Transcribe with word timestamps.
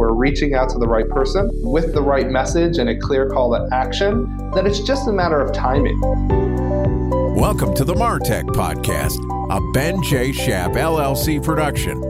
We're 0.00 0.14
reaching 0.14 0.54
out 0.54 0.70
to 0.70 0.78
the 0.78 0.88
right 0.88 1.06
person 1.06 1.50
with 1.56 1.92
the 1.92 2.00
right 2.00 2.30
message 2.30 2.78
and 2.78 2.88
a 2.88 2.96
clear 2.96 3.28
call 3.28 3.50
to 3.50 3.68
action, 3.70 4.50
then 4.54 4.66
it's 4.66 4.80
just 4.80 5.06
a 5.06 5.12
matter 5.12 5.38
of 5.38 5.52
timing. 5.52 6.00
Welcome 7.36 7.74
to 7.74 7.84
the 7.84 7.92
Martech 7.92 8.44
Podcast, 8.44 9.18
a 9.54 9.72
Ben 9.74 10.02
J. 10.02 10.32
Shap 10.32 10.70
LLC 10.70 11.44
production. 11.44 12.09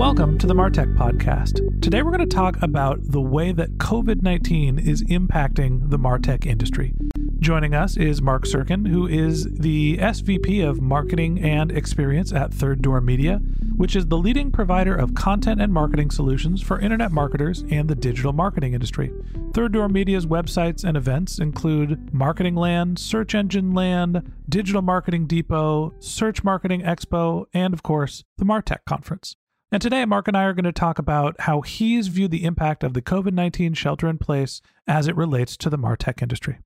Welcome 0.00 0.38
to 0.38 0.46
the 0.46 0.54
Martech 0.54 0.96
Podcast. 0.96 1.82
Today 1.82 2.00
we're 2.00 2.16
going 2.16 2.26
to 2.26 2.34
talk 2.34 2.56
about 2.62 3.00
the 3.02 3.20
way 3.20 3.52
that 3.52 3.76
COVID 3.76 4.22
19 4.22 4.78
is 4.78 5.04
impacting 5.04 5.90
the 5.90 5.98
Martech 5.98 6.46
industry. 6.46 6.94
Joining 7.38 7.74
us 7.74 7.98
is 7.98 8.22
Marc 8.22 8.44
Sirkin, 8.44 8.88
who 8.88 9.06
is 9.06 9.44
the 9.44 9.98
SVP 9.98 10.66
of 10.66 10.80
Marketing 10.80 11.38
and 11.42 11.70
Experience 11.70 12.32
at 12.32 12.50
Third 12.50 12.80
Door 12.80 13.02
Media, 13.02 13.42
which 13.76 13.94
is 13.94 14.06
the 14.06 14.16
leading 14.16 14.50
provider 14.50 14.96
of 14.96 15.14
content 15.14 15.60
and 15.60 15.70
marketing 15.70 16.10
solutions 16.10 16.62
for 16.62 16.80
internet 16.80 17.12
marketers 17.12 17.62
and 17.70 17.86
the 17.86 17.94
digital 17.94 18.32
marketing 18.32 18.72
industry. 18.72 19.12
Third 19.52 19.72
Door 19.72 19.90
Media's 19.90 20.24
websites 20.24 20.82
and 20.82 20.96
events 20.96 21.38
include 21.38 22.14
Marketing 22.14 22.54
Land, 22.54 22.98
Search 22.98 23.34
Engine 23.34 23.74
Land, 23.74 24.32
Digital 24.48 24.80
Marketing 24.80 25.26
Depot, 25.26 25.92
Search 25.98 26.42
Marketing 26.42 26.80
Expo, 26.80 27.44
and 27.52 27.74
of 27.74 27.82
course, 27.82 28.24
the 28.38 28.46
Martech 28.46 28.86
Conference. 28.86 29.36
And 29.72 29.80
today, 29.80 30.04
Marc 30.04 30.26
and 30.26 30.36
I 30.36 30.44
are 30.44 30.52
going 30.52 30.64
to 30.64 30.72
talk 30.72 30.98
about 30.98 31.42
how 31.42 31.60
he's 31.60 32.08
viewed 32.08 32.32
the 32.32 32.44
impact 32.44 32.82
of 32.82 32.92
the 32.92 33.02
COVID 33.02 33.32
19 33.32 33.74
shelter 33.74 34.08
in 34.08 34.18
place 34.18 34.60
as 34.88 35.06
it 35.06 35.14
relates 35.14 35.56
to 35.58 35.70
the 35.70 35.78
Martech 35.78 36.22
industry. 36.22 36.58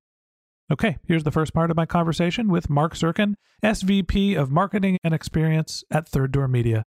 Okay, 0.73 0.97
here's 1.07 1.25
the 1.25 1.31
first 1.31 1.53
part 1.53 1.71
of 1.71 1.77
my 1.77 1.85
conversation 1.85 2.49
with 2.49 2.71
Marc 2.71 2.95
Sirkin, 2.95 3.35
SVP 3.63 4.39
of 4.39 4.51
Marketing 4.51 4.97
and 5.05 5.13
Experience 5.13 5.85
at 5.91 6.09
Third 6.09 6.33
Door 6.33 6.49
Media. 6.49 6.83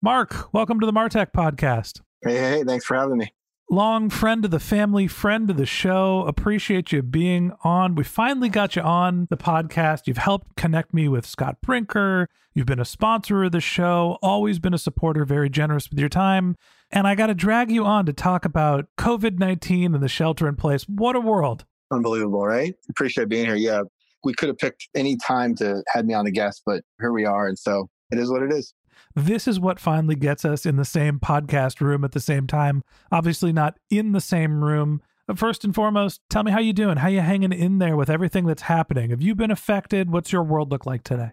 Marc, 0.00 0.54
welcome 0.54 0.80
to 0.80 0.86
the 0.86 0.92
Martech 0.92 1.32
podcast. 1.36 2.00
Hey, 2.24 2.36
hey, 2.36 2.64
thanks 2.64 2.86
for 2.86 2.96
having 2.96 3.18
me 3.18 3.30
long 3.70 4.08
friend 4.08 4.44
of 4.44 4.50
the 4.50 4.60
family, 4.60 5.06
friend 5.06 5.50
of 5.50 5.56
the 5.56 5.66
show. 5.66 6.24
Appreciate 6.26 6.92
you 6.92 7.02
being 7.02 7.52
on. 7.62 7.94
We 7.94 8.04
finally 8.04 8.48
got 8.48 8.76
you 8.76 8.82
on 8.82 9.26
the 9.30 9.36
podcast. 9.36 10.06
You've 10.06 10.18
helped 10.18 10.56
connect 10.56 10.94
me 10.94 11.08
with 11.08 11.26
Scott 11.26 11.60
Brinker. 11.60 12.28
You've 12.54 12.66
been 12.66 12.80
a 12.80 12.84
sponsor 12.84 13.44
of 13.44 13.52
the 13.52 13.60
show, 13.60 14.18
always 14.22 14.58
been 14.58 14.74
a 14.74 14.78
supporter, 14.78 15.24
very 15.24 15.48
generous 15.48 15.88
with 15.90 15.98
your 15.98 16.08
time. 16.08 16.56
And 16.90 17.06
I 17.06 17.14
got 17.14 17.26
to 17.26 17.34
drag 17.34 17.70
you 17.70 17.84
on 17.84 18.06
to 18.06 18.12
talk 18.12 18.44
about 18.44 18.86
COVID 18.98 19.38
19 19.38 19.94
and 19.94 20.02
the 20.02 20.08
shelter 20.08 20.48
in 20.48 20.56
place. 20.56 20.84
What 20.88 21.14
a 21.14 21.20
world. 21.20 21.64
Unbelievable, 21.90 22.44
right? 22.44 22.74
Appreciate 22.90 23.28
being 23.28 23.46
here. 23.46 23.54
Yeah. 23.54 23.82
We 24.24 24.34
could 24.34 24.48
have 24.48 24.58
picked 24.58 24.88
any 24.94 25.16
time 25.16 25.54
to 25.56 25.82
had 25.88 26.06
me 26.06 26.14
on 26.14 26.24
the 26.24 26.32
guest, 26.32 26.62
but 26.66 26.82
here 26.98 27.12
we 27.12 27.24
are. 27.24 27.46
And 27.46 27.58
so 27.58 27.88
it 28.10 28.18
is 28.18 28.30
what 28.30 28.42
it 28.42 28.52
is. 28.52 28.74
This 29.14 29.48
is 29.48 29.58
what 29.58 29.80
finally 29.80 30.14
gets 30.14 30.44
us 30.44 30.66
in 30.66 30.76
the 30.76 30.84
same 30.84 31.18
podcast 31.18 31.80
room 31.80 32.04
at 32.04 32.12
the 32.12 32.20
same 32.20 32.46
time. 32.46 32.82
Obviously, 33.10 33.52
not 33.52 33.78
in 33.90 34.12
the 34.12 34.20
same 34.20 34.62
room. 34.64 35.02
First 35.36 35.64
and 35.64 35.74
foremost, 35.74 36.22
tell 36.30 36.42
me 36.42 36.52
how 36.52 36.60
you 36.60 36.72
doing. 36.72 36.96
How 36.96 37.08
you 37.08 37.20
hanging 37.20 37.52
in 37.52 37.78
there 37.78 37.96
with 37.96 38.08
everything 38.08 38.46
that's 38.46 38.62
happening? 38.62 39.10
Have 39.10 39.20
you 39.20 39.34
been 39.34 39.50
affected? 39.50 40.10
What's 40.10 40.32
your 40.32 40.42
world 40.42 40.70
look 40.70 40.86
like 40.86 41.04
today? 41.04 41.32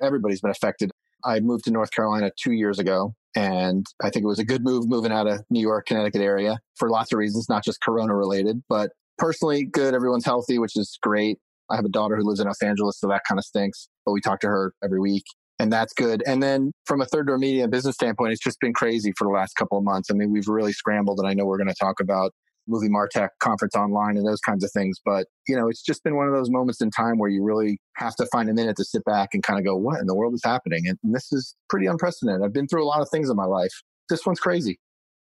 Everybody's 0.00 0.40
been 0.40 0.50
affected. 0.50 0.90
I 1.24 1.38
moved 1.38 1.64
to 1.66 1.70
North 1.70 1.92
Carolina 1.92 2.32
two 2.36 2.52
years 2.52 2.80
ago, 2.80 3.14
and 3.36 3.86
I 4.02 4.10
think 4.10 4.24
it 4.24 4.28
was 4.28 4.40
a 4.40 4.44
good 4.44 4.64
move 4.64 4.88
moving 4.88 5.12
out 5.12 5.28
of 5.28 5.44
New 5.50 5.60
York, 5.60 5.86
Connecticut 5.86 6.20
area 6.20 6.58
for 6.74 6.90
lots 6.90 7.12
of 7.12 7.18
reasons, 7.18 7.48
not 7.48 7.64
just 7.64 7.80
Corona 7.80 8.16
related, 8.16 8.60
but 8.68 8.90
personally 9.18 9.64
good. 9.64 9.94
Everyone's 9.94 10.24
healthy, 10.24 10.58
which 10.58 10.76
is 10.76 10.98
great. 11.00 11.38
I 11.70 11.76
have 11.76 11.84
a 11.84 11.90
daughter 11.90 12.16
who 12.16 12.24
lives 12.24 12.40
in 12.40 12.46
Los 12.46 12.60
Angeles, 12.60 12.98
so 12.98 13.06
that 13.06 13.22
kind 13.28 13.38
of 13.38 13.44
stinks, 13.44 13.88
but 14.04 14.12
we 14.12 14.20
talk 14.20 14.40
to 14.40 14.48
her 14.48 14.74
every 14.82 14.98
week 14.98 15.24
and 15.62 15.72
that's 15.72 15.92
good. 15.92 16.24
And 16.26 16.42
then 16.42 16.72
from 16.86 17.00
a 17.00 17.06
third 17.06 17.28
door 17.28 17.38
media 17.38 17.68
business 17.68 17.94
standpoint, 17.94 18.32
it's 18.32 18.42
just 18.42 18.58
been 18.60 18.72
crazy 18.72 19.12
for 19.16 19.24
the 19.24 19.30
last 19.30 19.54
couple 19.54 19.78
of 19.78 19.84
months. 19.84 20.10
I 20.10 20.14
mean, 20.14 20.32
we've 20.32 20.48
really 20.48 20.72
scrambled, 20.72 21.20
and 21.20 21.28
I 21.28 21.34
know 21.34 21.46
we're 21.46 21.56
going 21.56 21.68
to 21.68 21.74
talk 21.80 22.00
about 22.00 22.32
movie 22.66 22.88
Martech 22.88 23.28
conference 23.40 23.74
online 23.76 24.16
and 24.16 24.26
those 24.26 24.40
kinds 24.40 24.64
of 24.64 24.72
things. 24.72 24.98
But 25.04 25.28
you 25.46 25.54
know, 25.54 25.68
it's 25.68 25.82
just 25.82 26.02
been 26.02 26.16
one 26.16 26.26
of 26.26 26.34
those 26.34 26.50
moments 26.50 26.80
in 26.80 26.90
time 26.90 27.18
where 27.18 27.30
you 27.30 27.44
really 27.44 27.78
have 27.96 28.16
to 28.16 28.26
find 28.32 28.50
a 28.50 28.54
minute 28.54 28.76
to 28.78 28.84
sit 28.84 29.04
back 29.04 29.30
and 29.34 29.42
kind 29.42 29.60
of 29.60 29.64
go, 29.64 29.76
"What 29.76 30.00
in 30.00 30.06
the 30.06 30.16
world 30.16 30.34
is 30.34 30.42
happening?" 30.44 30.82
And 30.88 30.98
this 31.14 31.32
is 31.32 31.54
pretty 31.70 31.86
unprecedented. 31.86 32.42
I've 32.44 32.52
been 32.52 32.66
through 32.66 32.82
a 32.82 32.90
lot 32.90 33.00
of 33.00 33.08
things 33.10 33.30
in 33.30 33.36
my 33.36 33.44
life. 33.44 33.72
This 34.08 34.26
one's 34.26 34.40
crazy 34.40 34.80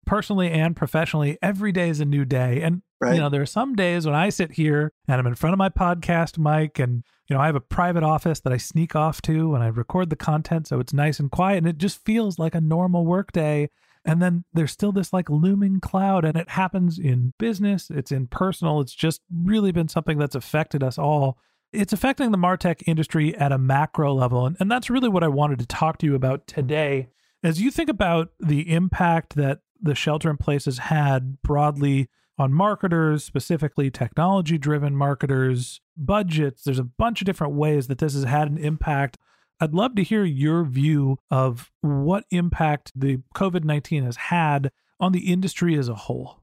personally 0.05 0.51
and 0.51 0.75
professionally, 0.75 1.37
every 1.41 1.71
day 1.71 1.89
is 1.89 1.99
a 1.99 2.05
new 2.05 2.25
day. 2.25 2.61
And, 2.61 2.81
right. 3.01 3.15
you 3.15 3.21
know, 3.21 3.29
there 3.29 3.41
are 3.41 3.47
some 3.47 3.75
days 3.75 4.05
when 4.05 4.15
I 4.15 4.29
sit 4.29 4.53
here 4.53 4.93
and 5.07 5.19
I'm 5.19 5.27
in 5.27 5.35
front 5.35 5.53
of 5.53 5.57
my 5.57 5.69
podcast 5.69 6.37
mic 6.37 6.79
and, 6.79 7.03
you 7.27 7.35
know, 7.35 7.41
I 7.41 7.47
have 7.47 7.55
a 7.55 7.61
private 7.61 8.03
office 8.03 8.39
that 8.41 8.53
I 8.53 8.57
sneak 8.57 8.95
off 8.95 9.21
to 9.23 9.55
and 9.55 9.63
I 9.63 9.67
record 9.67 10.09
the 10.09 10.15
content 10.15 10.67
so 10.67 10.79
it's 10.79 10.93
nice 10.93 11.19
and 11.19 11.31
quiet 11.31 11.59
and 11.59 11.67
it 11.67 11.77
just 11.77 12.03
feels 12.05 12.39
like 12.39 12.55
a 12.55 12.61
normal 12.61 13.05
work 13.05 13.31
day. 13.31 13.69
And 14.05 14.21
then 14.21 14.45
there's 14.53 14.71
still 14.71 14.91
this 14.91 15.11
like 15.11 15.31
looming 15.31 15.79
cloud, 15.79 16.25
and 16.25 16.37
it 16.37 16.51
happens 16.51 16.99
in 16.99 17.33
business, 17.39 17.89
it's 17.89 18.11
in 18.11 18.27
personal. 18.27 18.79
It's 18.79 18.93
just 18.93 19.21
really 19.33 19.71
been 19.71 19.87
something 19.87 20.19
that's 20.19 20.35
affected 20.35 20.83
us 20.83 20.99
all. 20.99 21.39
It's 21.73 21.91
affecting 21.91 22.31
the 22.31 22.37
Martech 22.37 22.83
industry 22.85 23.35
at 23.35 23.51
a 23.51 23.57
macro 23.57 24.13
level. 24.13 24.45
And, 24.45 24.55
and 24.59 24.69
that's 24.69 24.91
really 24.91 25.09
what 25.09 25.23
I 25.23 25.27
wanted 25.27 25.57
to 25.57 25.65
talk 25.65 25.97
to 25.97 26.05
you 26.05 26.13
about 26.13 26.45
today. 26.45 27.07
As 27.43 27.59
you 27.59 27.71
think 27.71 27.89
about 27.89 28.29
the 28.39 28.71
impact 28.71 29.35
that 29.35 29.61
the 29.81 29.95
shelter 29.95 30.29
in 30.29 30.37
place 30.37 30.65
has 30.65 30.79
had 30.79 31.41
broadly 31.41 32.09
on 32.37 32.53
marketers, 32.53 33.23
specifically 33.23 33.89
technology 33.89 34.57
driven 34.57 34.95
marketers, 34.95 35.81
budgets. 35.95 36.63
There's 36.63 36.79
a 36.79 36.83
bunch 36.83 37.21
of 37.21 37.25
different 37.25 37.53
ways 37.53 37.87
that 37.87 37.99
this 37.99 38.13
has 38.13 38.23
had 38.23 38.49
an 38.49 38.57
impact. 38.57 39.17
I'd 39.59 39.73
love 39.73 39.95
to 39.95 40.03
hear 40.03 40.25
your 40.25 40.65
view 40.65 41.17
of 41.31 41.71
what 41.81 42.25
impact 42.29 42.91
the 42.95 43.19
COVID 43.35 43.63
19 43.63 44.03
has 44.03 44.17
had 44.17 44.71
on 44.99 45.11
the 45.11 45.31
industry 45.31 45.77
as 45.77 45.87
a 45.87 45.95
whole. 45.95 46.41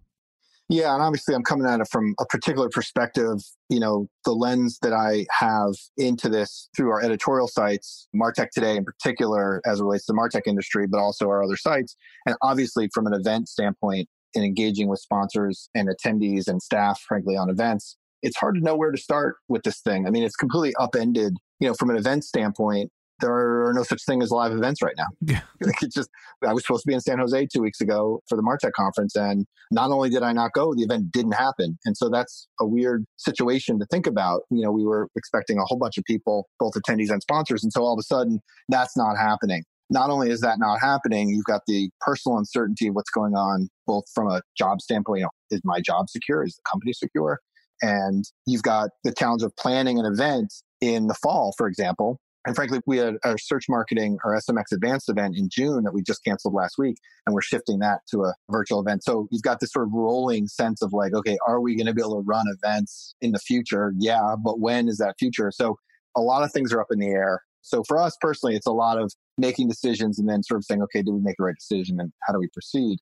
Yeah, 0.69 0.95
and 0.95 1.03
obviously 1.03 1.34
I'm 1.34 1.43
coming 1.43 1.67
at 1.67 1.81
it 1.81 1.89
from 1.91 2.15
a 2.19 2.25
particular 2.25 2.69
perspective, 2.71 3.39
you 3.69 3.78
know, 3.78 4.09
the 4.25 4.33
lens 4.33 4.78
that 4.81 4.92
I 4.92 5.27
have 5.31 5.75
into 5.98 6.28
this 6.28 6.69
through 6.75 6.91
our 6.91 7.03
editorial 7.03 7.47
sites, 7.48 8.09
Martech 8.15 8.51
Today 8.51 8.77
in 8.77 8.84
particular, 8.84 9.60
as 9.66 9.81
it 9.81 9.83
relates 9.83 10.07
to 10.07 10.13
the 10.13 10.19
Martech 10.19 10.47
industry, 10.47 10.86
but 10.86 10.98
also 10.98 11.28
our 11.28 11.42
other 11.42 11.57
sites. 11.57 11.95
And 12.27 12.36
obviously 12.41 12.89
from 12.95 13.07
an 13.07 13.13
event 13.13 13.48
standpoint 13.48 14.09
in 14.34 14.45
engaging 14.45 14.89
with 14.89 15.01
sponsors 15.01 15.69
and 15.75 15.89
attendees 15.89 16.48
and 16.48 16.63
staff, 16.63 17.01
frankly, 17.07 17.36
on 17.36 17.51
events, 17.51 17.98
it's 18.22 18.36
hard 18.36 18.54
to 18.54 18.63
know 18.63 18.77
where 18.77 18.92
to 18.92 18.98
start 18.98 19.36
with 19.48 19.65
this 19.65 19.81
thing. 19.81 20.07
I 20.07 20.10
mean, 20.10 20.22
it's 20.22 20.36
completely 20.36 20.75
upended, 20.78 21.36
you 21.60 21.69
know, 21.69 21.75
from 21.75 21.91
an 21.91 21.97
event 21.97 22.25
standpoint 22.25 22.91
there 23.22 23.66
are 23.66 23.72
no 23.74 23.83
such 23.83 24.04
thing 24.04 24.22
as 24.22 24.30
live 24.30 24.53
events 24.53 24.83
right 24.83 24.95
now. 24.98 25.07
Yeah. 25.21 25.41
it's 25.60 25.95
just, 25.95 26.10
I 26.47 26.53
was 26.53 26.65
supposed 26.65 26.83
to 26.83 26.89
be 26.89 26.95
in 26.95 27.01
San 27.01 27.19
Jose 27.19 27.47
two 27.47 27.63
weeks 27.63 27.80
ago 27.80 28.21
for 28.28 28.36
the 28.36 28.42
Martech 28.42 28.72
conference. 28.72 29.16
And 29.16 29.47
not 29.71 29.91
only 29.91 30.10
did 30.10 30.22
I 30.22 30.33
not 30.33 30.53
go, 30.53 30.74
the 30.74 30.83
event 30.83 31.13
didn't 31.13 31.33
happen. 31.33 31.78
And 31.86 31.97
so 31.97 32.10
that's 32.10 32.48
a 32.60 32.66
weird 32.66 33.04
situation 33.16 33.78
to 33.78 33.86
think 33.86 34.07
about. 34.07 34.42
You 34.51 34.63
know, 34.63 34.72
we 34.72 34.84
were 34.84 35.09
expecting 35.16 35.59
a 35.59 35.63
whole 35.65 35.78
bunch 35.78 35.97
of 35.97 36.04
people, 36.04 36.48
both 36.59 36.74
attendees 36.74 37.10
and 37.10 37.22
sponsors. 37.22 37.63
And 37.63 37.72
so 37.72 37.83
all 37.83 37.95
of 37.95 37.98
a 37.98 38.03
sudden 38.03 38.41
that's 38.69 38.97
not 38.97 39.16
happening. 39.16 39.63
Not 39.89 40.10
only 40.10 40.30
is 40.30 40.41
that 40.41 40.59
not 40.59 40.80
happening, 40.80 41.28
you've 41.28 41.45
got 41.45 41.63
the 41.66 41.91
personal 42.01 42.39
uncertainty 42.39 42.89
of 42.89 42.95
what's 42.95 43.10
going 43.10 43.34
on, 43.34 43.69
both 43.86 44.04
from 44.15 44.27
a 44.27 44.41
job 44.57 44.80
standpoint, 44.80 45.19
you 45.19 45.24
know, 45.24 45.30
is 45.51 45.60
my 45.65 45.80
job 45.80 46.09
secure? 46.09 46.45
Is 46.45 46.54
the 46.54 46.63
company 46.71 46.92
secure? 46.92 47.41
And 47.83 48.24
you've 48.47 48.63
got 48.63 48.91
the 49.04 49.13
challenge 49.13 49.42
of 49.42 49.54
planning 49.57 49.98
an 49.98 50.07
event 50.07 50.53
in 50.80 51.09
the 51.09 51.15
fall, 51.15 51.53
for 51.59 51.66
example. 51.66 52.19
And 52.44 52.56
frankly, 52.56 52.80
we 52.86 52.98
had 52.98 53.15
our 53.24 53.39
search 53.39 53.66
marketing, 53.68 54.18
our 54.24 54.36
SMX 54.36 54.72
advanced 54.72 55.09
event 55.09 55.36
in 55.36 55.48
June 55.48 55.84
that 55.84 55.94
we 55.94 56.03
just 56.03 56.24
canceled 56.24 56.54
last 56.54 56.77
week, 56.77 56.97
and 57.24 57.34
we're 57.34 57.42
shifting 57.42 57.78
that 57.78 58.00
to 58.10 58.24
a 58.24 58.34
virtual 58.50 58.80
event. 58.80 59.04
So 59.04 59.28
you've 59.30 59.42
got 59.42 59.60
this 59.60 59.72
sort 59.72 59.86
of 59.86 59.92
rolling 59.92 60.48
sense 60.48 60.83
of 60.83 60.92
like, 60.92 61.12
okay, 61.15 61.39
are 61.47 61.60
we 61.60 61.77
going 61.77 61.86
to 61.86 61.94
be 61.94 62.03
able 62.03 62.21
to 62.21 62.27
run 62.27 62.47
events 62.48 63.15
in 63.21 63.30
the 63.30 63.39
future? 63.39 63.92
Yeah, 63.97 64.34
but 64.42 64.59
when 64.59 64.89
is 64.89 64.98
that 64.98 65.15
future? 65.18 65.53
So 65.53 65.78
a 66.16 66.21
lot 66.21 66.42
of 66.42 66.53
things 66.53 66.72
are 66.72 66.80
up 66.80 66.89
in 66.91 66.98
the 66.98 67.09
air. 67.09 67.42
So 67.60 67.84
for 67.86 67.98
us 67.98 68.16
personally, 68.21 68.56
it's 68.56 68.66
a 68.66 68.72
lot 68.72 68.98
of 68.98 69.12
making 69.38 69.68
decisions 69.68 70.18
and 70.18 70.28
then 70.28 70.42
sort 70.42 70.59
of 70.59 70.65
saying, 70.65 70.83
okay, 70.83 71.03
did 71.03 71.12
we 71.12 71.21
make 71.21 71.36
the 71.38 71.45
right 71.45 71.54
decision 71.54 72.00
and 72.00 72.12
how 72.27 72.33
do 72.33 72.41
we 72.41 72.48
proceed? 72.48 72.98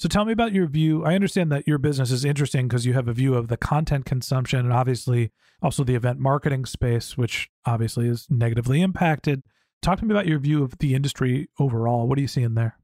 So 0.00 0.08
tell 0.08 0.24
me 0.24 0.32
about 0.32 0.54
your 0.54 0.66
view. 0.66 1.04
I 1.04 1.14
understand 1.14 1.52
that 1.52 1.68
your 1.68 1.76
business 1.76 2.10
is 2.10 2.24
interesting 2.24 2.68
because 2.68 2.86
you 2.86 2.94
have 2.94 3.06
a 3.06 3.12
view 3.12 3.34
of 3.34 3.48
the 3.48 3.58
content 3.58 4.06
consumption 4.06 4.60
and 4.60 4.72
obviously 4.72 5.30
also 5.60 5.84
the 5.84 5.94
event 5.94 6.18
marketing 6.18 6.64
space, 6.64 7.18
which 7.18 7.50
obviously 7.66 8.08
is 8.08 8.26
negatively 8.30 8.80
impacted. 8.80 9.42
Talk 9.82 9.98
to 9.98 10.06
me 10.06 10.14
about 10.14 10.26
your 10.26 10.38
view 10.38 10.62
of 10.62 10.78
the 10.78 10.94
industry 10.94 11.50
overall. 11.58 12.08
What 12.08 12.16
are 12.16 12.22
you 12.22 12.28
seeing 12.28 12.54
there? 12.54 12.78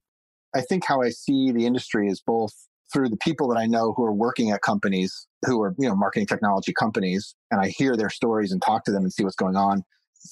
I 0.54 0.60
think 0.60 0.84
how 0.84 1.00
I 1.00 1.08
see 1.08 1.52
the 1.52 1.64
industry 1.64 2.06
is 2.06 2.20
both 2.20 2.52
through 2.92 3.08
the 3.08 3.16
people 3.16 3.48
that 3.48 3.58
I 3.58 3.64
know 3.64 3.94
who 3.94 4.04
are 4.04 4.12
working 4.12 4.50
at 4.50 4.60
companies 4.60 5.26
who 5.46 5.62
are, 5.62 5.74
you 5.78 5.88
know, 5.88 5.96
marketing 5.96 6.26
technology 6.26 6.74
companies, 6.74 7.34
and 7.50 7.62
I 7.62 7.68
hear 7.68 7.96
their 7.96 8.10
stories 8.10 8.52
and 8.52 8.60
talk 8.60 8.84
to 8.84 8.92
them 8.92 9.04
and 9.04 9.12
see 9.12 9.24
what's 9.24 9.36
going 9.36 9.56
on 9.56 9.84